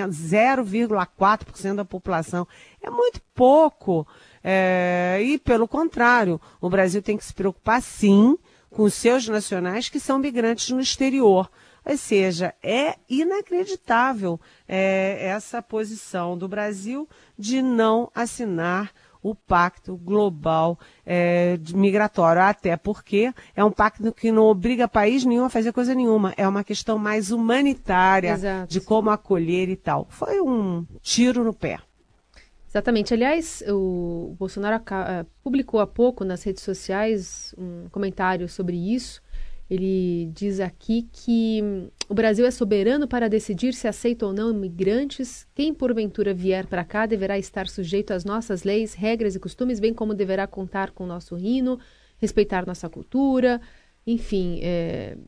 0,4% 0.09 1.75
da 1.75 1.85
população. 1.85 2.49
É 2.81 2.89
muito 2.89 3.21
pouco. 3.35 4.09
É, 4.43 5.19
e, 5.23 5.39
pelo 5.39 5.69
contrário, 5.69 6.41
o 6.63 6.71
Brasil 6.71 7.03
tem 7.03 7.19
que 7.19 7.27
se 7.27 7.35
preocupar, 7.35 7.83
sim, 7.83 8.39
com 8.71 8.89
seus 8.89 9.29
nacionais 9.29 9.91
que 9.91 10.01
são 10.01 10.19
migrantes 10.19 10.71
no 10.71 10.81
exterior. 10.81 11.51
Ou 11.85 11.97
seja, 11.99 12.55
é 12.63 12.97
inacreditável 13.07 14.41
é, 14.67 15.27
essa 15.27 15.61
posição 15.61 16.39
do 16.39 16.49
Brasil 16.49 17.07
de 17.39 17.61
não 17.61 18.11
assinar 18.15 18.95
o 19.23 19.35
Pacto 19.35 19.97
Global 19.97 20.79
é, 21.05 21.59
Migratório, 21.75 22.43
até 22.43 22.77
porque 22.77 23.33
é 23.55 23.65
um 23.65 23.71
pacto 23.71 24.13
que 24.13 24.33
não 24.33 24.45
obriga 24.45 24.89
país 24.89 25.25
nenhum 25.25 25.45
a 25.45 25.51
fazer 25.51 25.73
coisa 25.73 25.95
nenhuma, 25.95 26.33
é 26.37 26.47
uma 26.47 26.65
questão 26.65 26.99
mais 26.99 27.31
humanitária 27.31 28.33
Exato. 28.33 28.73
de 28.73 28.81
como 28.81 29.11
acolher 29.11 29.69
e 29.69 29.77
tal. 29.77 30.07
Foi 30.09 30.41
um 30.41 30.87
tiro 31.03 31.45
no 31.45 31.53
pé. 31.53 31.79
Exatamente. 32.69 33.15
Aliás, 33.15 33.63
o 33.67 34.37
Bolsonaro 34.39 34.83
publicou 35.43 35.81
há 35.81 35.87
pouco 35.87 36.25
nas 36.25 36.43
redes 36.43 36.63
sociais 36.63 37.55
um 37.57 37.89
comentário 37.91 38.49
sobre 38.49 38.77
isso 38.77 39.23
ele 39.71 40.31
diz 40.33 40.61
aqui 40.61 41.09
que 41.13 41.61
hum, 41.63 41.89
o 42.09 42.15
Brasil 42.15 42.47
é 42.47 42.51
soberano 42.51 43.07
para 43.07 43.29
decidir 43.29 43.75
se 43.75 43.87
aceita 43.87 44.25
ou 44.25 44.33
não 44.33 44.51
imigrantes. 44.51 45.47
Quem 45.55 45.75
porventura 45.75 46.33
vier 46.33 46.67
para 46.67 46.85
cá 46.85 47.05
deverá 47.05 47.39
estar 47.39 47.69
sujeito 47.69 48.13
às 48.13 48.25
nossas 48.25 48.63
leis, 48.63 48.95
regras 48.95 49.35
e 49.35 49.41
costumes, 49.41 49.79
bem 49.79 49.93
como 49.93 50.15
deverá 50.15 50.47
contar 50.47 50.93
com 50.93 51.05
o 51.05 51.07
nosso 51.07 51.37
hino, 51.37 51.79
respeitar 52.17 52.67
nossa 52.67 52.89
cultura. 52.89 53.61
Enfim, 54.07 54.59
é, 54.63 55.19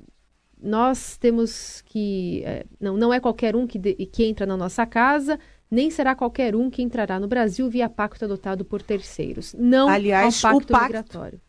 nós 0.58 1.18
temos 1.18 1.82
que. 1.82 2.42
É, 2.46 2.64
não, 2.80 2.96
não 2.96 3.12
é 3.12 3.20
qualquer 3.20 3.54
um 3.54 3.66
que, 3.66 3.78
de, 3.78 3.94
que 3.94 4.24
entra 4.24 4.46
na 4.46 4.56
nossa 4.56 4.86
casa, 4.86 5.38
nem 5.70 5.90
será 5.90 6.14
qualquer 6.14 6.56
um 6.56 6.70
que 6.70 6.80
entrará 6.80 7.20
no 7.20 7.28
Brasil 7.28 7.68
via 7.68 7.90
pacto 7.90 8.24
adotado 8.24 8.64
por 8.64 8.80
terceiros. 8.80 9.54
Não 9.58 9.86
Aliás, 9.86 10.42
ao 10.42 10.52
pacto, 10.52 10.64
o 10.64 10.66
pacto 10.72 10.86
migratório. 10.86 11.40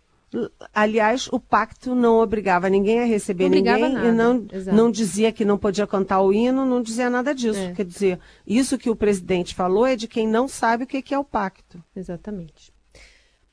Aliás, 0.74 1.28
o 1.32 1.39
pacto 1.39 1.94
não 1.94 2.20
obrigava 2.20 2.70
ninguém 2.70 3.02
a 3.02 3.06
receber 3.06 3.50
ninguém 3.50 3.94
nada. 3.94 4.08
e 4.08 4.12
não, 4.12 4.46
não 4.74 4.91
dizia 4.91 5.32
que 5.32 5.44
não 5.44 5.58
podia 5.58 5.86
cantar 5.86 6.22
o 6.22 6.32
hino, 6.32 6.65
não 6.65 6.82
dizia 6.82 7.10
nada 7.10 7.36
disso. 7.36 7.60
É. 7.60 7.74
Quer 7.74 7.86
dizer, 7.86 8.20
isso 8.48 8.78
que 8.78 8.89
o 8.89 8.96
presidente 8.96 9.54
falou 9.54 9.86
é 9.86 9.96
de 9.96 10.08
quem 10.08 10.28
não 10.28 10.48
sabe 10.48 10.86
o 10.86 10.88
que 10.88 11.13
é 11.13 11.20
o 11.20 11.24
pacto. 11.24 11.84
Exatamente. 11.96 12.72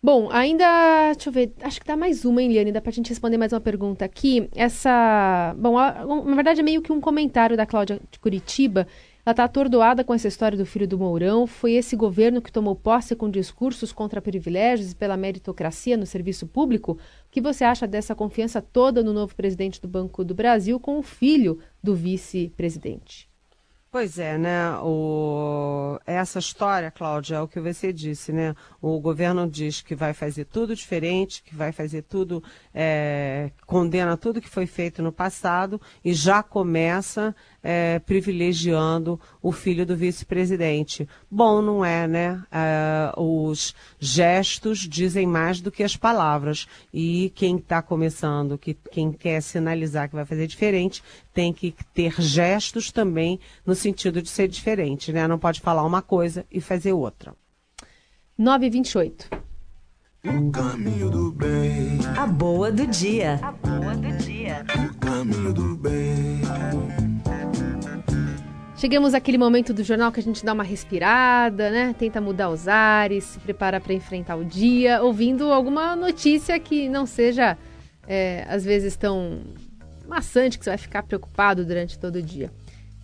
Bom, 0.01 0.29
ainda, 0.31 0.65
deixa 1.13 1.29
eu 1.29 1.33
ver, 1.33 1.53
acho 1.61 1.81
que 1.81 1.87
dá 1.87 1.97
mais 1.97 2.25
uma, 2.25 2.41
hein, 2.41 2.53
Liane, 2.53 2.71
dá 2.71 2.81
pra 2.81 2.93
gente 2.93 3.09
responder 3.09 3.37
mais 3.37 3.53
uma 3.53 3.61
pergunta 3.61 4.05
aqui. 4.05 4.49
Essa, 4.55 5.55
bom, 5.59 5.77
a, 5.77 6.05
na 6.25 6.35
verdade 6.37 6.61
é 6.61 6.63
meio 6.63 6.81
que 6.81 6.93
um 6.93 7.01
comentário 7.01 7.57
da 7.57 7.67
Cláudia 7.67 8.01
de 8.09 8.19
Curitiba. 8.21 8.87
Ela 9.29 9.35
está 9.35 9.45
atordoada 9.45 10.03
com 10.03 10.15
essa 10.15 10.27
história 10.27 10.57
do 10.57 10.65
filho 10.65 10.89
do 10.89 10.97
Mourão. 10.97 11.47
Foi 11.47 11.73
esse 11.73 11.95
governo 11.95 12.41
que 12.41 12.51
tomou 12.51 12.75
posse 12.75 13.15
com 13.15 13.31
discursos 13.31 13.93
contra 13.93 14.23
privilégios 14.23 14.93
e 14.93 14.95
pela 14.95 15.19
meritocracia 15.19 15.99
no 15.99 16.07
serviço 16.07 16.47
público? 16.47 16.93
O 16.93 16.97
que 17.31 17.39
você 17.39 17.63
acha 17.63 17.87
dessa 17.87 18.15
confiança 18.15 18.63
toda 18.63 19.03
no 19.03 19.13
novo 19.13 19.35
presidente 19.37 19.83
do 19.83 19.87
Banco 19.87 20.25
do 20.25 20.35
Brasil 20.35 20.81
com 20.81 20.99
o 20.99 21.03
filho 21.03 21.59
do 21.83 21.95
vice-presidente? 21.95 23.29
Pois 23.91 24.19
é, 24.19 24.37
né? 24.37 24.71
O... 24.83 25.99
Essa 26.07 26.39
história, 26.39 26.91
Cláudia, 26.91 27.37
é 27.37 27.41
o 27.41 27.49
que 27.49 27.59
você 27.59 27.91
disse, 27.91 28.33
né? 28.33 28.55
O 28.83 29.01
governo 29.01 29.49
diz 29.49 29.81
que 29.81 29.95
vai 29.95 30.13
fazer 30.13 30.45
tudo 30.45 30.77
diferente, 30.77 31.43
que 31.43 31.55
vai 31.55 31.73
fazer 31.73 32.03
tudo, 32.03 32.45
é... 32.75 33.51
condena 33.67 34.15
tudo 34.15 34.43
que 34.43 34.49
foi 34.49 34.67
feito 34.67 35.03
no 35.03 35.11
passado 35.11 35.81
e 36.05 36.13
já 36.13 36.43
começa 36.43 37.35
é, 37.71 37.99
privilegiando 37.99 39.21
o 39.43 39.53
filho 39.53 39.85
do 39.85 39.95
vice-presidente. 39.95 41.07
Bom, 41.31 41.61
não 41.61 41.85
é, 41.85 42.09
né? 42.09 42.43
É, 42.51 43.13
os 43.15 43.75
gestos 44.01 44.79
dizem 44.89 45.27
mais 45.27 45.61
do 45.61 45.71
que 45.71 45.83
as 45.83 45.95
palavras. 45.95 46.67
E 46.95 47.31
quem 47.35 47.57
está 47.57 47.83
começando, 47.83 48.57
que, 48.57 48.73
quem 48.91 49.13
quer 49.13 49.43
sinalizar 49.43 50.09
que 50.09 50.15
vai 50.15 50.25
fazer 50.25 50.47
diferente, 50.47 51.05
tem 51.35 51.53
que 51.53 51.75
ter 51.93 52.19
gestos 52.19 52.91
também 52.91 53.39
no 53.67 53.75
sentido 53.75 54.23
de 54.23 54.31
ser 54.31 54.49
diferente, 54.49 55.13
né? 55.13 55.29
Não 55.29 55.39
pode 55.39 55.61
falar 55.61 55.85
uma 55.85 56.01
coisa 56.01 56.47
e 56.51 56.63
fazer 56.63 56.95
outra. 56.95 57.35
928. 58.39 59.29
O 60.25 60.51
caminho 60.51 61.11
do 61.11 61.33
bem. 61.33 62.01
A 62.17 62.27
boa 62.27 62.73
do 62.73 62.87
dia. 62.87 63.39
A 63.43 63.53
boa 63.53 63.95
do 63.95 64.17
dia. 64.17 64.65
O 64.75 64.99
caminho 64.99 65.53
do 65.53 65.77
bem. 65.77 67.08
Chegamos 68.79 69.13
àquele 69.13 69.37
momento 69.37 69.75
do 69.75 69.83
jornal 69.83 70.13
que 70.13 70.21
a 70.21 70.23
gente 70.23 70.45
dá 70.45 70.53
uma 70.53 70.63
respirada, 70.63 71.69
né? 71.69 71.93
Tenta 71.99 72.21
mudar 72.21 72.49
os 72.49 72.69
ares, 72.69 73.25
se 73.25 73.41
prepara 73.41 73.81
para 73.81 73.93
enfrentar 73.93 74.37
o 74.37 74.45
dia, 74.45 75.03
ouvindo 75.03 75.53
alguma 75.53 75.97
notícia 75.97 76.57
que 76.61 76.89
não 76.89 77.05
seja, 77.05 77.59
é, 78.07 78.47
às 78.49 78.65
vezes, 78.65 78.97
tão 78.97 79.41
maçante 80.07 80.57
que 80.57 80.65
você 80.65 80.71
vai 80.71 80.79
ficar 80.79 81.03
preocupado 81.03 81.65
durante 81.65 81.99
todo 81.99 82.17
o 82.17 82.23
dia. 82.23 82.53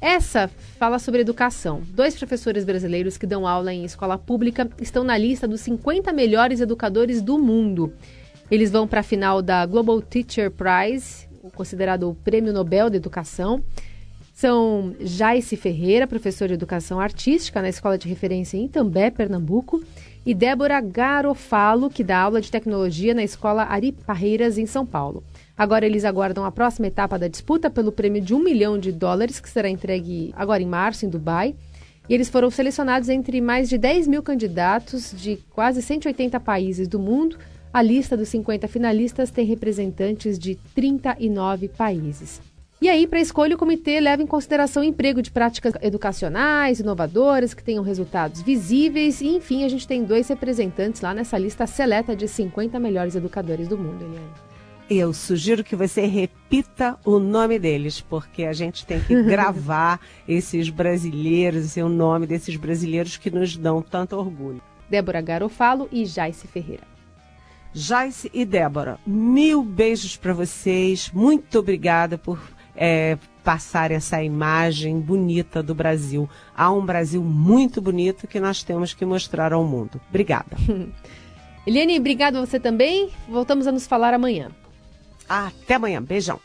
Essa 0.00 0.48
fala 0.78 1.00
sobre 1.00 1.22
educação. 1.22 1.82
Dois 1.88 2.16
professores 2.16 2.64
brasileiros 2.64 3.16
que 3.16 3.26
dão 3.26 3.44
aula 3.44 3.74
em 3.74 3.84
escola 3.84 4.16
pública 4.16 4.70
estão 4.80 5.02
na 5.02 5.18
lista 5.18 5.48
dos 5.48 5.60
50 5.62 6.12
melhores 6.12 6.60
educadores 6.60 7.20
do 7.20 7.36
mundo. 7.36 7.92
Eles 8.48 8.70
vão 8.70 8.86
para 8.86 9.00
a 9.00 9.02
final 9.02 9.42
da 9.42 9.66
Global 9.66 10.00
Teacher 10.00 10.52
Prize, 10.52 11.26
considerado 11.52 12.08
o 12.08 12.14
Prêmio 12.14 12.52
Nobel 12.52 12.88
da 12.88 12.96
Educação. 12.96 13.60
São 14.34 14.96
Jaice 14.98 15.56
Ferreira, 15.56 16.08
professor 16.08 16.48
de 16.48 16.54
Educação 16.54 16.98
Artística 16.98 17.62
na 17.62 17.68
Escola 17.68 17.96
de 17.96 18.08
Referência 18.08 18.56
em 18.56 18.64
Itambé, 18.64 19.08
Pernambuco, 19.08 19.80
e 20.26 20.34
Débora 20.34 20.80
Garofalo, 20.80 21.88
que 21.88 22.02
dá 22.02 22.18
aula 22.18 22.40
de 22.40 22.50
tecnologia 22.50 23.14
na 23.14 23.22
Escola 23.22 23.62
Ari 23.62 23.92
Parreiras, 23.92 24.58
em 24.58 24.66
São 24.66 24.84
Paulo. 24.84 25.22
Agora 25.56 25.86
eles 25.86 26.04
aguardam 26.04 26.44
a 26.44 26.50
próxima 26.50 26.88
etapa 26.88 27.16
da 27.16 27.28
disputa 27.28 27.70
pelo 27.70 27.92
prêmio 27.92 28.20
de 28.20 28.34
um 28.34 28.42
milhão 28.42 28.76
de 28.76 28.90
dólares, 28.90 29.38
que 29.38 29.48
será 29.48 29.68
entregue 29.68 30.34
agora 30.34 30.60
em 30.60 30.66
março, 30.66 31.06
em 31.06 31.08
Dubai. 31.08 31.54
E 32.08 32.12
eles 32.12 32.28
foram 32.28 32.50
selecionados 32.50 33.08
entre 33.08 33.40
mais 33.40 33.68
de 33.68 33.78
10 33.78 34.08
mil 34.08 34.22
candidatos 34.22 35.14
de 35.16 35.36
quase 35.50 35.80
180 35.80 36.40
países 36.40 36.88
do 36.88 36.98
mundo. 36.98 37.38
A 37.72 37.80
lista 37.80 38.16
dos 38.16 38.30
50 38.30 38.66
finalistas 38.66 39.30
tem 39.30 39.46
representantes 39.46 40.40
de 40.40 40.56
39 40.74 41.68
países. 41.68 42.40
E 42.80 42.88
aí, 42.88 43.06
para 43.06 43.18
a 43.18 43.22
escolha, 43.22 43.54
o 43.54 43.58
comitê 43.58 44.00
leva 44.00 44.22
em 44.22 44.26
consideração 44.26 44.82
o 44.82 44.84
emprego 44.84 45.22
de 45.22 45.30
práticas 45.30 45.72
educacionais, 45.80 46.80
inovadoras, 46.80 47.54
que 47.54 47.62
tenham 47.62 47.82
resultados 47.82 48.42
visíveis. 48.42 49.20
E, 49.20 49.28
enfim, 49.28 49.64
a 49.64 49.68
gente 49.68 49.86
tem 49.86 50.04
dois 50.04 50.28
representantes 50.28 51.00
lá 51.00 51.14
nessa 51.14 51.38
lista 51.38 51.66
seleta 51.66 52.14
de 52.14 52.28
50 52.28 52.78
melhores 52.78 53.14
educadores 53.14 53.68
do 53.68 53.78
mundo, 53.78 54.04
Eliane. 54.04 54.54
Eu 54.90 55.14
sugiro 55.14 55.64
que 55.64 55.74
você 55.74 56.04
repita 56.04 56.98
o 57.06 57.18
nome 57.18 57.58
deles, 57.58 58.02
porque 58.02 58.44
a 58.44 58.52
gente 58.52 58.84
tem 58.84 59.00
que 59.00 59.14
gravar 59.24 59.98
esses 60.28 60.68
brasileiros 60.68 61.76
e 61.78 61.82
o 61.82 61.88
nome 61.88 62.26
desses 62.26 62.56
brasileiros 62.56 63.16
que 63.16 63.30
nos 63.30 63.56
dão 63.56 63.80
tanto 63.80 64.14
orgulho. 64.16 64.60
Débora 64.90 65.22
Garofalo 65.22 65.88
e 65.90 66.04
Jaice 66.04 66.46
Ferreira. 66.46 66.82
Jaice 67.72 68.30
e 68.32 68.44
Débora, 68.44 69.00
mil 69.06 69.64
beijos 69.64 70.16
para 70.16 70.32
vocês. 70.32 71.10
Muito 71.12 71.58
obrigada 71.58 72.18
por 72.18 72.38
é, 72.76 73.18
passar 73.42 73.90
essa 73.90 74.22
imagem 74.22 75.00
bonita 75.00 75.62
do 75.62 75.74
Brasil. 75.74 76.28
Há 76.56 76.70
um 76.72 76.84
Brasil 76.84 77.22
muito 77.22 77.80
bonito 77.80 78.26
que 78.26 78.40
nós 78.40 78.62
temos 78.62 78.94
que 78.94 79.04
mostrar 79.04 79.52
ao 79.52 79.64
mundo. 79.64 80.00
Obrigada. 80.08 80.56
Eliane, 81.66 81.98
obrigado 81.98 82.36
a 82.36 82.40
você 82.44 82.60
também. 82.60 83.10
Voltamos 83.28 83.66
a 83.66 83.72
nos 83.72 83.86
falar 83.86 84.12
amanhã. 84.12 84.50
Até 85.28 85.74
amanhã. 85.74 86.02
Beijão. 86.02 86.44